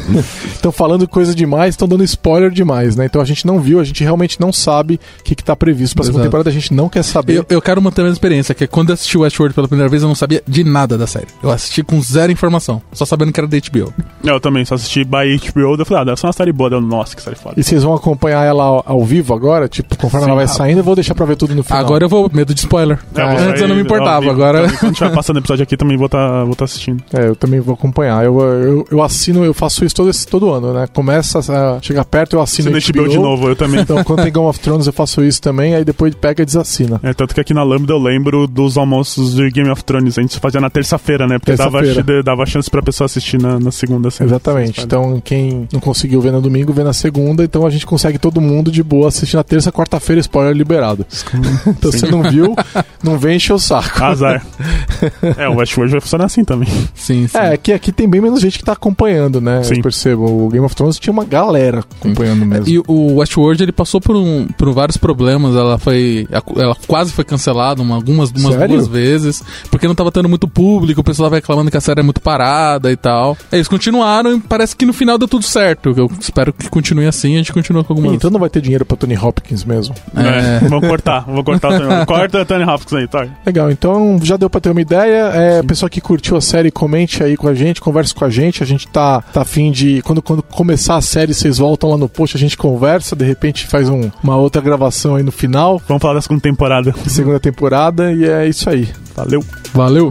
[0.55, 3.07] Estão falando coisa demais, estão dando spoiler demais, né?
[3.07, 6.05] Então a gente não viu, a gente realmente não sabe o que, está previsto para
[6.05, 7.39] a segunda temporada, a gente não quer saber.
[7.39, 9.89] Eu, eu quero manter a mesma experiência, que é quando eu assisti Westworld pela primeira
[9.89, 11.27] vez, eu não sabia de nada da série.
[11.43, 13.93] Eu assisti com zero informação, só sabendo que era da HBO.
[14.23, 16.71] Eu também, só assisti by HBO, eu falei, ah, deve ser uma série boa.
[16.71, 17.55] Eu, Nossa, que série foda.
[17.59, 19.69] E vocês vão acompanhar ela ao, ao vivo agora?
[19.69, 21.81] Tipo, conforme Sim, ela vai saindo, eu vou deixar pra ver tudo no final.
[21.81, 22.99] Agora eu vou, medo de spoiler.
[23.15, 24.65] É, eu Antes eu não me importava, agora...
[24.65, 27.03] Então, quando estiver passando o episódio aqui, também vou estar tá, vou tá assistindo.
[27.13, 28.25] É, eu também vou acompanhar.
[28.25, 30.87] Eu, eu, eu assino, eu faço isso todo, esse, todo ano, né?
[30.93, 33.83] Começa a chegar perto, eu assino Você HBO, HBO de novo, eu também.
[33.83, 37.01] Então, quando tem Game of Thrones, eu faço isso também, aí depois pega e desassina.
[37.03, 40.19] É, tanto que aqui na Lambda eu lembro dos almoços de Game of Thrones.
[40.19, 41.39] A gente fazia na terça-feira, né?
[41.39, 44.09] Porque terça dava, dava chance pra pessoa assistir na, na segunda.
[44.09, 44.83] Assim, Exatamente.
[44.83, 47.43] Então, quem não conseguiu ver no domingo, vê na segunda.
[47.43, 51.05] Então, a gente consegue todo mundo de boa assistir na terça, quarta-feira, spoiler liberado.
[51.67, 52.55] então, você não viu,
[53.03, 54.03] não vem encher o saco.
[54.03, 54.47] Azar.
[55.37, 56.69] é, o Westworld vai funcionar assim também.
[56.95, 57.39] Sim, sim.
[57.39, 59.63] É, que aqui tem bem menos gente que tá acompanhando, né?
[59.63, 59.77] Sim.
[59.77, 60.47] Eu percebo.
[60.47, 62.69] O Game of Thrones tinha uma galera acompanhando mesmo.
[62.69, 65.55] E o Westworld, ele passou por, um, por vários problemas.
[65.57, 66.27] Ela foi.
[66.57, 69.43] Ela quase foi cancelada uma, algumas umas duas vezes.
[69.71, 72.21] Porque não tava tendo muito público, o pessoal tava reclamando que a série é muito
[72.21, 73.37] parada e tal.
[73.51, 75.95] Eles continuaram e parece que no final deu tudo certo.
[75.97, 78.13] Eu espero que continue assim e a gente continua com algumas.
[78.13, 79.95] Então não vai ter dinheiro pra Tony Hopkins mesmo.
[80.17, 80.65] É.
[80.65, 83.27] é vou cortar, vou cortar o Tony Corta Tony Hopkins aí, tá?
[83.45, 85.31] Legal, então já deu pra ter uma ideia.
[85.35, 88.63] É, pessoal que curtiu a série, comente aí com a gente, converse com a gente.
[88.63, 90.03] A gente tá, tá afim de.
[90.03, 93.67] Quando, quando começar a série, vocês voltam lá no post, a gente conversa, de repente
[93.67, 95.81] faz um, uma outra gravação aí no final.
[95.87, 96.95] Vamos falar da segunda temporada.
[97.07, 98.89] Segunda temporada, e é isso aí.
[99.15, 99.45] Valeu.
[99.75, 100.11] Valeu.